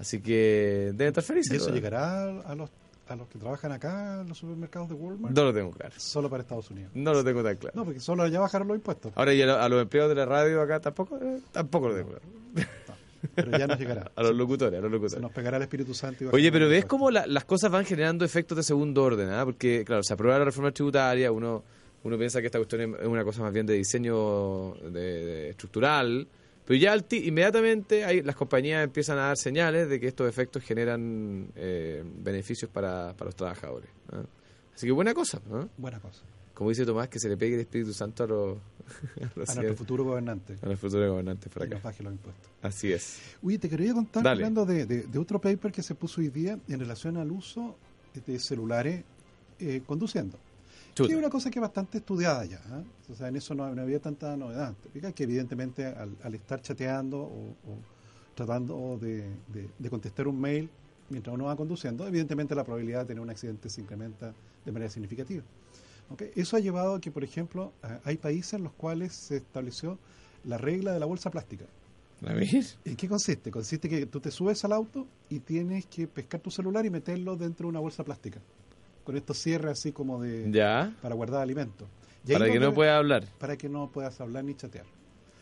[0.00, 1.52] Así que deben estar felices.
[1.52, 2.70] ¿Y eso llegará a los,
[3.06, 5.36] a los que trabajan acá en los supermercados de Walmart?
[5.36, 5.94] No lo tengo claro.
[5.98, 6.90] Solo para Estados Unidos.
[6.94, 7.74] No lo tengo tan claro.
[7.76, 9.12] No, porque solo allá bajaron los impuestos.
[9.14, 11.94] Ahora, y a, lo- a los empleados de la radio acá tampoco, eh, tampoco lo
[11.96, 12.24] tengo claro.
[13.34, 14.10] Pero ya nos llegará.
[14.16, 15.22] A los locutores, a los Se locutores.
[15.22, 16.24] nos pegará el Espíritu Santo.
[16.24, 19.44] y Oye, pero ves cómo la- las cosas van generando efectos de segundo orden, ¿ah?
[19.44, 21.62] Porque, claro, se aprueba la reforma tributaria, uno,
[22.04, 26.26] uno piensa que esta cuestión es una cosa más bien de diseño de- de estructural,
[26.70, 31.48] pero ya inmediatamente hay, las compañías empiezan a dar señales de que estos efectos generan
[31.56, 33.90] eh, beneficios para, para los trabajadores.
[34.12, 34.22] ¿ah?
[34.72, 35.68] Así que buena cosa, ¿no?
[35.76, 36.22] Buena cosa.
[36.54, 38.58] Como dice Tomás, que se le pegue el Espíritu Santo a los,
[39.20, 40.58] a los, A nuestro futuro gobernante.
[40.62, 41.88] a los futuros gobernantes por Y nos acá.
[41.88, 42.50] baje los impuestos.
[42.62, 43.18] Así es.
[43.42, 44.36] Oye, te quería contar, Dale.
[44.44, 47.76] hablando de, de- de otro paper que se puso hoy día en relación al uso
[48.26, 49.02] de celulares
[49.58, 50.38] eh, conduciendo.
[50.94, 51.06] Chuta.
[51.08, 52.60] Que es una cosa que es bastante estudiada ya.
[52.70, 52.82] ¿ah?
[53.10, 54.74] O sea, en eso no, no había tanta novedad.
[54.92, 57.78] Te que evidentemente al, al estar chateando o, o
[58.34, 59.22] tratando de,
[59.52, 60.68] de- de contestar un mail
[61.08, 64.32] mientras uno va conduciendo, evidentemente la probabilidad de tener un accidente se incrementa
[64.64, 65.42] de manera significativa.
[66.10, 66.22] ¿Ok?
[66.36, 67.72] Eso ha llevado a que, por ejemplo,
[68.04, 69.98] hay países en los cuales se estableció
[70.44, 71.66] la regla de la bolsa plástica.
[72.84, 73.50] ¿En qué consiste?
[73.50, 77.36] Consiste que tú te subes al auto y tienes que pescar tu celular y meterlo
[77.36, 78.40] dentro de una bolsa plástica.
[79.04, 80.94] Con estos cierres así como de Ya.
[81.02, 81.88] para guardar alimentos.
[82.26, 83.24] Y Para que no debes- pueda hablar.
[83.38, 84.84] para que no puedas hablar ni chatear.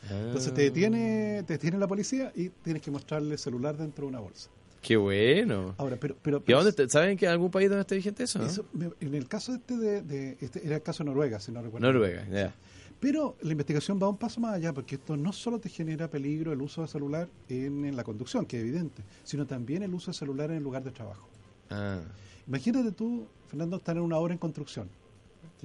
[0.04, 0.22] Ah.
[0.26, 4.08] Entonces te detiene, te detiene la policía y tienes que mostrarle el celular dentro de
[4.10, 4.48] una bolsa.
[4.80, 5.74] Qué bueno.
[5.76, 8.38] Ahora, pero, pero, ¿Y dónde te- ¿Saben que en algún país donde está vigente eso?
[8.38, 8.46] no?
[8.46, 8.64] eso,
[9.00, 11.84] en el caso este de, de- este era el caso de Noruega, si no recuerdo.
[11.86, 12.54] Noruega, ya.
[13.00, 16.52] Pero la investigación va un paso más allá, porque esto no solo te genera peligro
[16.52, 20.12] el uso de celular en, en la conducción, que es evidente, sino también el uso
[20.12, 21.28] de celular en el lugar de trabajo.
[21.70, 22.00] Ah,
[22.48, 24.88] Imagínate tú, Fernando, estar en una obra en construcción.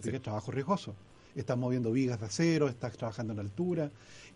[0.02, 0.94] Fijas, trabajo riesgoso.
[1.34, 3.90] Estás moviendo vigas de acero, estás trabajando en altura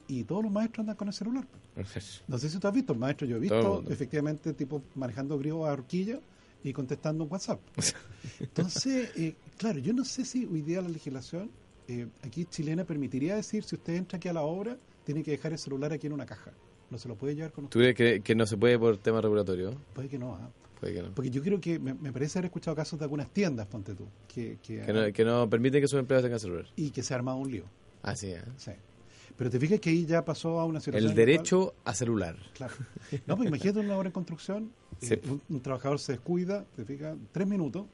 [0.08, 1.46] y todos los maestros andan con el celular.
[2.28, 5.66] No sé si tú has visto, el maestro, yo he visto efectivamente tipo manejando griego
[5.66, 6.20] a horquilla
[6.64, 7.60] y contestando un WhatsApp.
[8.40, 11.52] Entonces, eh, claro, yo no sé si hoy día la legislación
[11.88, 15.52] eh, aquí chilena permitiría decir si usted entra aquí a la obra, tiene que dejar
[15.52, 16.52] el celular aquí en una caja.
[16.90, 17.74] No se lo puede llevar con usted.
[17.74, 19.76] ¿Tú crees que, que no se puede por tema regulatorio?
[19.94, 20.50] Puede que no, ¿ah?
[20.80, 21.14] Puede que no.
[21.16, 24.08] Porque yo creo que me, me parece haber escuchado casos de algunas tiendas, ponte tú,
[24.28, 26.66] que, que, Que no, que no permiten que sus empleados tengan celular.
[26.76, 27.64] y que se ha armado un lío.
[28.04, 28.44] Así es.
[28.58, 28.72] Sí.
[29.36, 31.10] Pero te fijas que ahí ya pasó a una situación.
[31.10, 32.36] El derecho a celular.
[32.54, 32.74] Claro.
[33.28, 35.14] No, pues imagínate una obra en construcción, Sí.
[35.14, 37.86] eh, un, un trabajador se descuida, te fijas, tres minutos,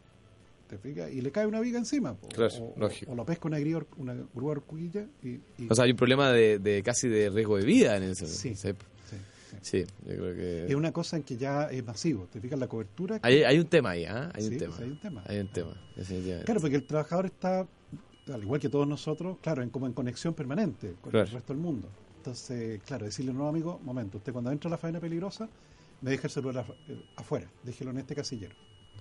[0.69, 2.13] te fijas, y le cae una viga encima.
[2.15, 2.29] po.
[2.29, 3.11] Claro, o, lógico.
[3.11, 6.31] o lo pesca una grúa, una grúa horquilla y, y- O sea, hay un problema
[6.31, 8.25] de, de casi de riesgo de vida en eso.
[8.25, 8.55] Sí.
[8.55, 8.69] Sí,
[9.61, 9.85] sí, sí.
[9.85, 10.65] Sí, yo creo que...
[10.67, 12.27] Es una cosa en que ya es masivo.
[12.31, 13.19] Te fijas la cobertura.
[13.19, 14.31] que- Hay, hay un tema ahí, ¿ah?
[14.33, 14.75] Hay Sí, un tema.
[14.77, 15.23] hay un tema.
[15.25, 16.45] Hay un tema, definitivamente.
[16.45, 17.67] Claro, porque el trabajador está,
[18.33, 21.27] al igual que todos nosotros, claro, en, como en conexión permanente con Claro.
[21.27, 21.87] el resto del mundo.
[22.17, 25.49] Entonces, claro, decirle, no, amigo, momento, usted cuando entra a la faena peligrosa,
[26.01, 28.55] me deja el celular eh, afuera, déjelo en este casillero.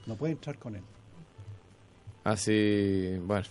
[0.06, 0.82] No puede entrar con él.
[2.24, 3.46] Así, bueno.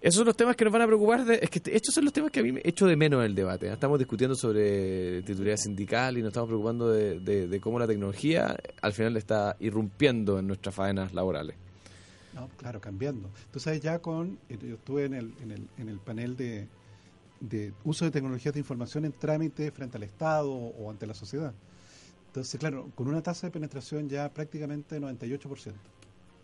[0.00, 1.24] Esos son los temas que nos van a preocupar.
[1.24, 3.26] De, es que estos son los temas que a mí me echo de menos en
[3.26, 3.66] el debate.
[3.66, 3.72] ¿eh?
[3.72, 9.16] Estamos discutiendo sobre titularidad sindical y nos estamos preocupando de cómo la tecnología al final
[9.16, 11.56] está irrumpiendo en nuestras faenas laborales.
[12.38, 13.30] No, claro, cambiando.
[13.50, 16.68] Tú sabes, ya con, eh, yo estuve en el, en el, en el panel de,
[17.40, 21.52] de uso de tecnologías de información en trámite frente al Estado o ante la sociedad.
[22.28, 25.72] Entonces, claro, con una tasa de penetración ya prácticamente 98%.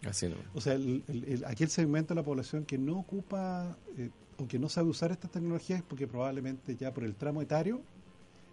[0.06, 0.36] Así no.
[0.54, 4.46] O sea, el, el- el- aquel segmento de la población que no ocupa eh, o
[4.48, 7.80] que no sabe usar estas tecnologías es porque probablemente ya por el tramo etario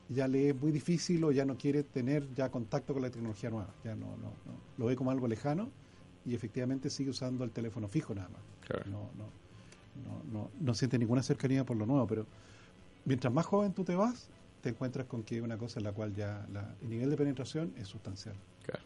[0.09, 3.49] ya le es muy difícil o ya no quiere tener ya contacto con la tecnología
[3.49, 3.73] nueva.
[3.83, 4.53] Ya no, no, no.
[4.77, 5.69] Lo ve como algo lejano
[6.25, 8.41] y efectivamente sigue usando el teléfono fijo nada más.
[8.67, 8.89] Claro.
[8.89, 9.29] No, no,
[10.05, 12.25] no, no, no siente ninguna cercanía por lo nuevo, pero
[13.05, 14.29] mientras más joven tú te vas,
[14.61, 17.73] te encuentras con que una cosa en la cual ya la- el nivel de penetración
[17.77, 18.35] es sustancial.
[18.63, 18.83] Claro.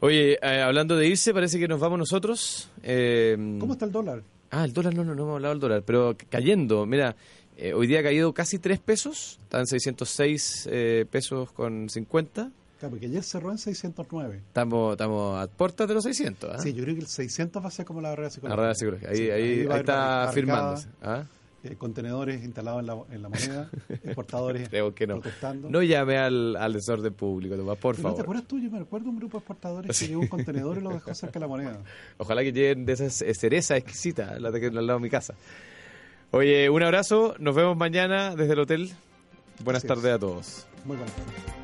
[0.00, 2.68] Oye, eh, hablando de irse, parece que nos vamos nosotros.
[2.82, 4.22] Eh, ¿Cómo está el dólar?
[4.50, 7.16] Ah, el dólar, no, no, no hemos hablado del dólar, pero cayendo, mira,
[7.56, 12.50] eh, hoy día ha caído casi 3 pesos, están 606 eh, pesos con 50.
[12.78, 14.36] Claro, porque ayer cerró en 609.
[14.46, 16.50] Estamos, estamos a puertas de los 600.
[16.54, 16.58] ¿ah?
[16.60, 18.56] Sí, yo creo que el 600 va a ser como la barrera La psicológica.
[18.56, 19.10] barrera psicológica.
[19.10, 20.88] Ahí, Sí, ahí, ahí haber está firmándose.
[21.02, 21.24] ¿ah?
[21.64, 25.14] Eh, contenedores instalados en la, en la moneda, exportadores Creo que no.
[25.20, 25.68] protestando.
[25.70, 28.22] No llame al, al desorden público, Tomás, por Pero ¿No te favor.
[28.36, 28.58] acuerdas tú?
[28.60, 31.34] Yo me recuerdo un grupo de exportadores que llevó un contenedor y lo dejó cerca
[31.34, 31.80] de la moneda.
[32.16, 35.10] Ojalá que lleguen de esas eh, cerezas exquisitas, las de que al lado de mi
[35.10, 35.34] casa.
[36.30, 38.90] Oye, un abrazo, nos vemos mañana desde el hotel.
[39.64, 39.94] Buenas Así es.
[39.96, 40.66] tardes a todos.
[40.84, 41.57] Muy buenas tardes.